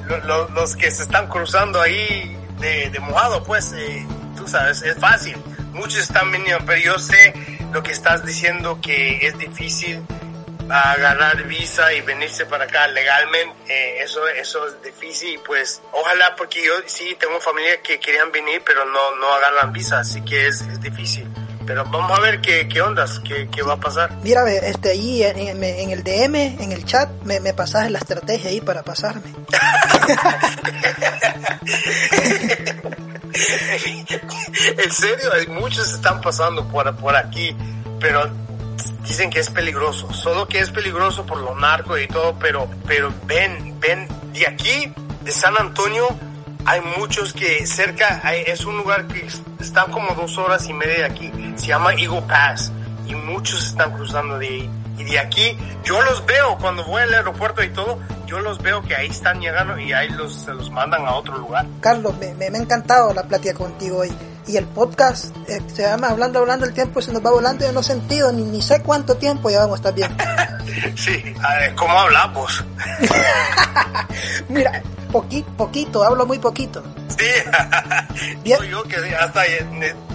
Los, 0.09 0.25
los, 0.25 0.51
los 0.51 0.77
que 0.77 0.91
se 0.91 1.05
están 1.05 1.29
cruzando 1.29 1.81
ahí 1.81 2.37
de, 2.59 2.91
de 2.91 2.99
mojado, 2.99 3.45
pues, 3.45 3.73
eh, 3.73 4.07
tú 4.37 4.47
sabes, 4.49 4.83
es 4.83 4.97
fácil. 4.97 5.37
Muchos 5.81 6.03
están 6.03 6.31
viniendo, 6.31 6.63
pero 6.67 6.79
yo 6.79 6.99
sé 6.99 7.33
lo 7.73 7.83
que 7.83 7.93
estás 7.93 8.23
diciendo 8.23 8.79
que 8.83 9.27
es 9.27 9.39
difícil 9.39 10.03
agarrar 10.69 11.43
visa 11.45 11.91
y 11.95 12.03
venirse 12.03 12.45
para 12.45 12.65
acá 12.65 12.87
legalmente, 12.89 13.55
eh, 13.67 14.03
eso, 14.03 14.29
eso 14.29 14.69
es 14.69 14.83
difícil, 14.83 15.41
pues 15.45 15.81
ojalá 15.93 16.37
porque 16.37 16.63
yo 16.63 16.75
sí 16.85 17.17
tengo 17.19 17.41
familia 17.41 17.81
que 17.83 17.99
querían 17.99 18.31
venir 18.31 18.63
pero 18.65 18.85
no, 18.85 19.17
no 19.17 19.33
agarran 19.33 19.73
visa, 19.73 20.01
así 20.01 20.21
que 20.21 20.49
es, 20.49 20.61
es 20.61 20.83
difícil. 20.83 21.27
Pero 21.67 21.87
vamos 21.87 22.19
a 22.19 22.21
ver 22.21 22.43
qué, 22.43 22.69
qué 22.69 22.83
ondas, 22.83 23.19
qué, 23.21 23.49
qué 23.51 23.63
va 23.63 23.73
a 23.75 23.81
pasar. 23.81 24.13
Mira, 24.23 24.47
este, 24.51 24.91
ahí 24.91 25.23
en, 25.23 25.65
en, 25.65 25.91
el 25.91 26.05
DM, 26.05 26.63
en 26.63 26.73
el 26.73 26.85
chat, 26.85 27.09
me, 27.23 27.41
me 27.41 27.55
pasas 27.55 27.91
la 27.91 28.01
estrategia 28.01 28.51
ahí 28.51 28.61
para 28.61 28.83
pasarme. 28.83 29.33
en 34.85 34.91
serio, 34.93 35.33
hay 35.33 35.47
muchos 35.49 35.93
están 35.93 36.21
pasando 36.21 36.67
por, 36.69 37.17
aquí, 37.17 37.57
pero 37.99 38.31
dicen 39.03 39.31
que 39.31 39.41
es 39.41 39.51
peligroso, 39.51 40.13
solo 40.13 40.47
que 40.47 40.61
es 40.61 40.71
peligroso 40.71 41.25
por 41.27 41.39
los 41.39 41.59
narcos 41.59 42.01
y 42.01 42.07
todo, 42.07 42.37
pero, 42.39 42.69
pero 42.87 43.13
ven, 43.27 43.79
ven, 43.81 44.09
de 44.33 44.47
aquí, 44.47 44.93
de 45.23 45.33
San 45.33 45.57
Antonio, 45.59 46.09
hay 46.65 46.81
muchos 46.99 47.33
que 47.33 47.67
cerca, 47.67 48.21
es 48.33 48.65
un 48.65 48.77
lugar 48.77 49.07
que 49.07 49.27
está 49.61 49.87
como 49.87 50.15
dos 50.15 50.37
horas 50.39 50.69
y 50.69 50.73
media 50.73 50.99
de 50.99 51.05
aquí, 51.05 51.33
se 51.57 51.69
llama 51.69 51.95
Eagle 51.95 52.23
Pass, 52.23 52.73
y 53.07 53.15
muchos 53.15 53.67
están 53.67 53.93
cruzando 53.93 54.39
de 54.39 54.47
ahí. 54.47 54.71
Y 55.01 55.05
de 55.05 55.19
aquí, 55.19 55.57
yo 55.83 56.01
los 56.03 56.27
veo 56.27 56.59
cuando 56.59 56.85
voy 56.85 57.01
al 57.01 57.15
aeropuerto 57.15 57.63
y 57.63 57.71
todo, 57.71 57.99
yo 58.27 58.39
los 58.41 58.59
veo 58.59 58.83
que 58.83 58.95
ahí 58.95 59.09
están 59.09 59.41
llegando 59.41 59.79
y 59.79 59.95
ahí 59.95 60.11
los, 60.11 60.43
se 60.43 60.53
los 60.53 60.71
mandan 60.71 61.07
a 61.07 61.15
otro 61.15 61.39
lugar. 61.39 61.67
Carlos, 61.81 62.15
me, 62.19 62.35
me, 62.35 62.51
me 62.51 62.59
ha 62.59 62.61
encantado 62.61 63.15
la 63.15 63.23
plática 63.23 63.55
contigo 63.55 63.99
hoy 63.99 64.13
y 64.47 64.59
el 64.59 64.67
podcast 64.67 65.35
eh, 65.49 65.63
se 65.73 65.83
llama 65.83 66.09
Hablando, 66.09 66.41
Hablando, 66.41 66.67
el 66.67 66.75
tiempo 66.75 67.01
se 67.01 67.13
nos 67.13 67.25
va 67.25 67.31
volando, 67.31 67.65
yo 67.65 67.73
no 67.73 67.81
he 67.81 67.85
sentido 67.85 68.31
ni, 68.31 68.43
ni 68.43 68.61
sé 68.61 68.83
cuánto 68.83 69.17
tiempo 69.17 69.49
llevamos, 69.49 69.79
¿estás 69.79 69.95
bien? 69.95 70.15
sí, 70.97 71.35
a 71.43 71.55
ver, 71.57 71.75
¿cómo 71.77 71.99
hablamos? 71.99 72.63
Mira, 74.51 74.83
Poqui, 75.13 75.43
poquito, 75.43 76.05
hablo 76.05 76.25
muy 76.27 76.39
poquito. 76.39 76.83
Sí, 77.09 77.27
Bien. 78.43 78.63
yo 78.65 78.83
que 78.85 78.97
hasta 79.17 79.45
eh, 79.47 79.67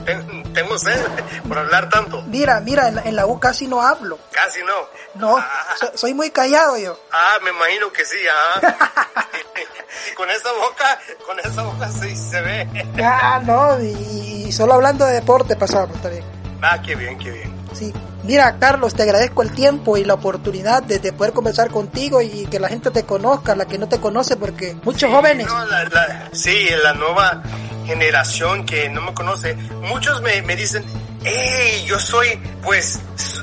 te- 0.06 0.16
tengo 0.54 0.78
sed 0.80 1.00
por 1.48 1.58
hablar 1.58 1.90
tanto. 1.90 2.22
Mira, 2.24 2.60
mira, 2.62 2.88
en 2.88 2.96
la, 2.96 3.02
en 3.02 3.16
la 3.16 3.26
U 3.26 3.40
casi 3.40 3.68
no 3.68 3.82
hablo. 3.82 4.18
Casi 4.32 4.60
no. 4.64 4.74
No, 5.16 5.38
Ah, 5.38 5.76
so- 5.80 5.92
soy 5.98 6.14
muy 6.14 6.30
callado 6.32 6.78
yo. 6.78 6.98
ah, 7.12 7.38
me 7.44 7.50
imagino 7.52 7.92
que 7.92 8.06
sí, 8.06 8.18
ah. 8.32 8.62
y 10.12 10.16
con 10.16 10.30
esa 10.30 10.52
boca, 10.54 11.00
con 11.26 11.40
esa 11.40 11.62
boca 11.64 11.90
sí 11.90 12.16
se 12.16 12.42
ve. 12.42 12.68
Ah, 13.04 13.42
no, 13.46 13.80
y, 13.82 14.46
y 14.48 14.52
solo 14.52 14.74
hablando 14.76 15.06
de 15.06 15.14
deporte 15.16 15.56
pasamos 15.56 16.02
también. 16.02 16.24
Ah, 16.62 16.82
qué 16.82 16.96
bien, 16.96 17.18
qué 17.20 17.32
bien. 17.32 17.55
Sí. 17.78 17.94
Mira, 18.24 18.58
Carlos, 18.58 18.94
te 18.96 19.04
agradezco 19.04 19.42
el 19.44 19.52
tiempo 19.52 19.98
y 19.98 20.06
la 20.06 20.14
oportunidad 20.16 20.82
de, 20.82 21.00
de 21.00 21.12
poder 21.14 21.34
conversar 21.34 21.70
contigo 21.70 22.22
y 22.22 22.46
que 22.46 22.60
la 22.60 22.70
gente 22.70 22.90
te 22.90 23.04
conozca, 23.04 23.56
la 23.56 23.66
que 23.66 23.78
no 23.78 23.88
te 23.90 24.00
conoce, 24.00 24.38
porque 24.38 24.76
muchos 24.84 25.12
jóvenes. 25.12 25.46
No, 25.48 25.66
la- 25.66 25.84
la- 25.84 26.30
sí, 26.32 26.68
la 26.84 26.94
nueva 26.94 27.44
generación 27.86 28.66
que 28.66 28.90
no 28.90 29.02
me 29.02 29.14
conoce, 29.14 29.56
muchos 29.82 30.22
me, 30.22 30.42
me 30.42 30.56
dicen, 30.56 30.84
hey, 31.24 31.84
yo 31.86 32.00
soy, 32.00 32.40
pues, 32.64 33.00
s- 33.16 33.42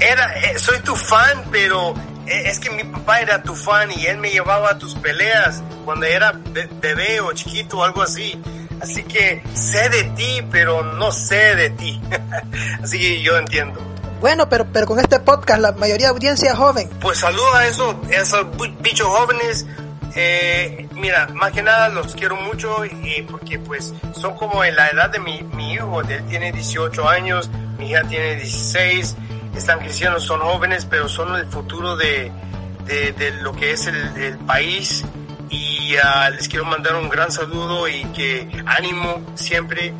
era, 0.00 0.34
eh, 0.38 0.58
soy 0.58 0.80
tu 0.80 0.96
fan, 0.96 1.44
pero 1.52 1.94
eh, 2.26 2.42
es 2.46 2.58
que 2.58 2.70
mi 2.70 2.82
papá 2.84 3.20
era 3.20 3.42
tu 3.42 3.54
fan 3.54 3.90
y 3.92 4.06
él 4.06 4.18
me 4.18 4.30
llevaba 4.30 4.70
a 4.70 4.78
tus 4.78 4.94
peleas 4.96 5.62
cuando 5.84 6.06
era 6.06 6.32
be- 6.32 6.68
bebé 6.80 7.20
o 7.20 7.32
chiquito 7.32 7.78
o 7.78 7.84
algo 7.84 8.02
así. 8.02 8.40
Así 8.80 9.02
que 9.02 9.42
sé 9.54 9.88
de 9.88 10.04
ti, 10.16 10.44
pero 10.50 10.82
no 10.82 11.12
sé 11.12 11.54
de 11.56 11.70
ti. 11.70 12.00
así 12.82 12.98
que 12.98 13.22
yo 13.22 13.36
entiendo. 13.36 13.80
Bueno, 14.20 14.48
pero, 14.48 14.66
pero 14.72 14.86
con 14.86 14.98
este 14.98 15.20
podcast 15.20 15.60
la 15.60 15.72
mayoría 15.72 16.06
de 16.06 16.12
audiencia 16.12 16.50
es 16.50 16.56
joven. 16.56 16.88
Pues 17.00 17.18
saludo 17.18 17.54
a 17.54 17.66
esos, 17.66 17.94
esos 18.10 18.46
bichos 18.80 19.06
jóvenes. 19.06 19.66
Eh, 20.14 20.88
mira, 20.92 21.28
más 21.34 21.52
que 21.52 21.62
nada 21.62 21.90
los 21.90 22.14
quiero 22.14 22.36
mucho 22.36 22.84
y 22.86 23.20
porque 23.30 23.58
pues 23.58 23.92
son 24.12 24.34
como 24.36 24.64
en 24.64 24.74
la 24.74 24.88
edad 24.88 25.10
de 25.10 25.18
mi, 25.18 25.42
mi 25.42 25.74
hijo, 25.74 26.00
él 26.00 26.24
tiene 26.26 26.52
18 26.52 27.06
años, 27.06 27.50
mi 27.78 27.90
hija 27.90 28.02
tiene 28.08 28.36
16, 28.36 29.14
están 29.54 29.78
creciendo, 29.80 30.18
son 30.18 30.40
jóvenes, 30.40 30.86
pero 30.86 31.06
son 31.06 31.34
el 31.36 31.44
futuro 31.46 31.96
de, 31.96 32.32
de, 32.86 33.12
de 33.12 33.30
lo 33.42 33.52
que 33.52 33.72
es 33.72 33.86
el, 33.88 33.96
el 34.16 34.38
país 34.38 35.04
y 35.86 35.96
ah, 36.02 36.30
les 36.30 36.48
quiero 36.48 36.64
mandar 36.64 36.96
un 36.96 37.08
gran 37.08 37.30
saludo 37.30 37.86
y 37.86 38.04
que 38.06 38.48
ánimo 38.66 39.22
siempre, 39.34 39.94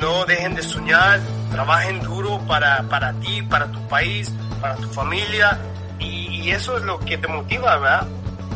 no 0.00 0.24
dejen 0.26 0.54
de 0.54 0.62
soñar, 0.62 1.20
trabajen 1.50 2.00
duro 2.00 2.38
para, 2.46 2.82
para 2.84 3.12
ti, 3.14 3.42
para 3.42 3.66
tu 3.66 3.80
país, 3.88 4.30
para 4.60 4.76
tu 4.76 4.88
familia 4.90 5.58
y, 5.98 6.42
y 6.42 6.50
eso 6.52 6.76
es 6.76 6.84
lo 6.84 7.00
que 7.00 7.18
te 7.18 7.26
motiva, 7.26 7.78
¿verdad? 7.78 8.06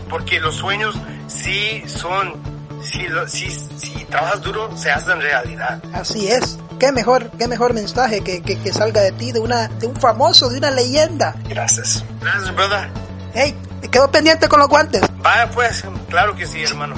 Porque 0.08 0.38
los 0.38 0.54
sueños 0.54 0.94
sí 1.26 1.82
son, 1.86 2.34
si, 2.80 3.50
si 3.50 4.04
trabajas 4.04 4.40
duro, 4.42 4.76
se 4.76 4.92
hacen 4.92 5.20
realidad. 5.20 5.82
Así 5.92 6.28
es. 6.28 6.58
Qué 6.78 6.92
mejor, 6.92 7.30
qué 7.38 7.48
mejor 7.48 7.74
mensaje 7.74 8.22
que, 8.22 8.40
que, 8.40 8.56
que 8.56 8.72
salga 8.72 9.00
de 9.00 9.10
ti, 9.10 9.32
de 9.32 9.40
una, 9.40 9.66
de 9.66 9.88
un 9.88 9.96
famoso, 9.96 10.48
de 10.48 10.58
una 10.58 10.70
leyenda. 10.70 11.34
Gracias. 11.48 12.04
Gracias, 12.20 12.54
brother. 12.54 12.88
Hey, 13.34 13.54
quedó 13.90 14.10
pendiente 14.10 14.48
con 14.48 14.60
los 14.60 14.68
guantes. 14.68 15.02
Vaya 15.18 15.50
pues, 15.50 15.84
claro 16.08 16.34
que 16.34 16.46
sí, 16.46 16.62
hermano. 16.62 16.96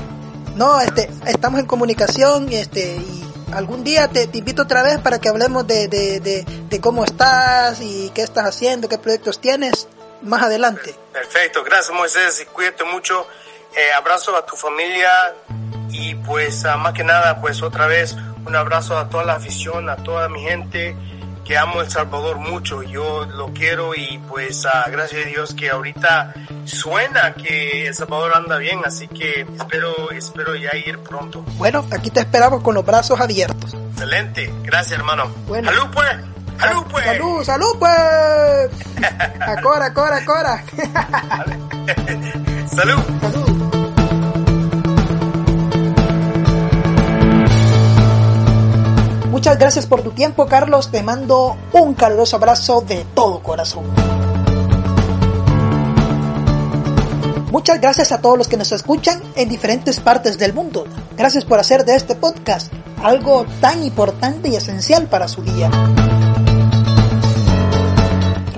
No, 0.56 0.80
este, 0.80 1.10
estamos 1.26 1.60
en 1.60 1.66
comunicación, 1.66 2.52
este, 2.52 2.96
y 2.96 3.24
algún 3.52 3.84
día 3.84 4.08
te, 4.08 4.26
te 4.26 4.38
invito 4.38 4.62
otra 4.62 4.82
vez 4.82 4.98
para 4.98 5.18
que 5.18 5.28
hablemos 5.28 5.66
de, 5.66 5.88
de, 5.88 6.20
de, 6.20 6.44
de 6.44 6.80
cómo 6.80 7.04
estás 7.04 7.80
y 7.80 8.10
qué 8.14 8.22
estás 8.22 8.46
haciendo, 8.46 8.88
qué 8.88 8.98
proyectos 8.98 9.40
tienes 9.40 9.88
más 10.22 10.42
adelante. 10.42 10.94
Perfecto, 11.12 11.64
gracias 11.64 11.94
Moisés 11.96 12.40
y 12.42 12.46
cuídate 12.46 12.84
mucho. 12.84 13.26
Eh, 13.76 13.92
abrazo 13.92 14.36
a 14.36 14.44
tu 14.44 14.56
familia 14.56 15.10
y 15.90 16.14
pues 16.16 16.64
ah, 16.64 16.76
más 16.76 16.92
que 16.92 17.04
nada 17.04 17.40
pues 17.40 17.62
otra 17.62 17.86
vez 17.86 18.16
un 18.44 18.56
abrazo 18.56 18.98
a 18.98 19.08
toda 19.08 19.24
la 19.24 19.34
afición, 19.34 19.88
a 19.88 19.96
toda 19.96 20.28
mi 20.28 20.42
gente 20.42 20.96
que 21.50 21.58
amo 21.58 21.80
El 21.80 21.90
Salvador 21.90 22.38
mucho, 22.38 22.80
yo 22.84 23.24
lo 23.24 23.52
quiero 23.52 23.92
y 23.96 24.18
pues 24.28 24.64
ah, 24.72 24.86
gracias 24.88 25.26
a 25.26 25.28
Dios 25.28 25.52
que 25.52 25.68
ahorita 25.68 26.32
suena 26.64 27.34
que 27.34 27.88
El 27.88 27.94
Salvador 27.96 28.36
anda 28.36 28.56
bien, 28.56 28.78
así 28.84 29.08
que 29.08 29.40
espero, 29.58 30.12
espero 30.12 30.54
ya 30.54 30.76
ir 30.76 31.00
pronto. 31.00 31.42
Bueno, 31.56 31.84
aquí 31.90 32.08
te 32.10 32.20
esperamos 32.20 32.62
con 32.62 32.76
los 32.76 32.86
brazos 32.86 33.20
abiertos. 33.20 33.74
Excelente, 33.74 34.54
gracias 34.62 35.00
hermano. 35.00 35.28
Bueno. 35.48 35.72
Salud 35.72 35.88
pues, 35.92 36.08
salud 36.60 36.84
pues. 36.88 37.04
Salud, 37.06 37.44
salud 37.44 37.78
pues. 37.80 39.10
Acora, 39.40 39.92
cora, 39.92 40.16
acora. 40.18 40.64
salud. 42.68 43.02
salud. 43.20 43.59
Muchas 49.40 49.58
gracias 49.58 49.86
por 49.86 50.02
tu 50.02 50.10
tiempo, 50.10 50.44
Carlos. 50.44 50.90
Te 50.90 51.02
mando 51.02 51.56
un 51.72 51.94
caluroso 51.94 52.36
abrazo 52.36 52.84
de 52.86 53.06
todo 53.14 53.42
corazón. 53.42 53.84
Muchas 57.50 57.80
gracias 57.80 58.12
a 58.12 58.20
todos 58.20 58.36
los 58.36 58.48
que 58.48 58.58
nos 58.58 58.70
escuchan 58.70 59.22
en 59.36 59.48
diferentes 59.48 59.98
partes 59.98 60.36
del 60.36 60.52
mundo. 60.52 60.84
Gracias 61.16 61.46
por 61.46 61.58
hacer 61.58 61.86
de 61.86 61.94
este 61.94 62.16
podcast 62.16 62.70
algo 63.02 63.46
tan 63.62 63.82
importante 63.82 64.50
y 64.50 64.56
esencial 64.56 65.06
para 65.06 65.26
su 65.26 65.42
día. 65.42 65.70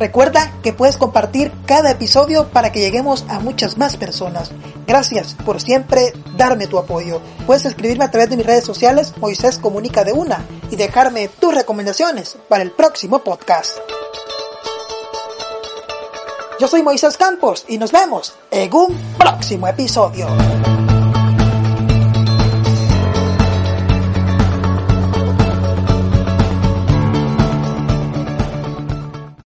Recuerda 0.02 0.52
que 0.64 0.72
puedes 0.72 0.96
compartir 0.96 1.52
cada 1.64 1.92
episodio 1.92 2.48
para 2.48 2.72
que 2.72 2.80
lleguemos 2.80 3.24
a 3.28 3.38
muchas 3.38 3.78
más 3.78 3.96
personas. 3.96 4.50
Gracias 4.84 5.36
por 5.44 5.60
siempre 5.60 6.12
darme 6.36 6.66
tu 6.66 6.76
apoyo. 6.78 7.20
Puedes 7.46 7.66
escribirme 7.66 8.04
a 8.04 8.10
través 8.10 8.28
de 8.28 8.36
mis 8.36 8.44
redes 8.44 8.64
sociales 8.64 9.14
Moisés 9.18 9.58
Comunica 9.58 10.02
de 10.02 10.12
Una 10.12 10.44
y 10.72 10.74
dejarme 10.74 11.28
tus 11.28 11.54
recomendaciones 11.54 12.36
para 12.48 12.64
el 12.64 12.72
próximo 12.72 13.20
podcast. 13.20 13.78
Yo 16.58 16.66
soy 16.66 16.82
Moisés 16.82 17.16
Campos 17.16 17.64
y 17.68 17.78
nos 17.78 17.92
vemos 17.92 18.34
en 18.50 18.74
un 18.74 18.98
próximo 19.16 19.68
episodio. 19.68 20.26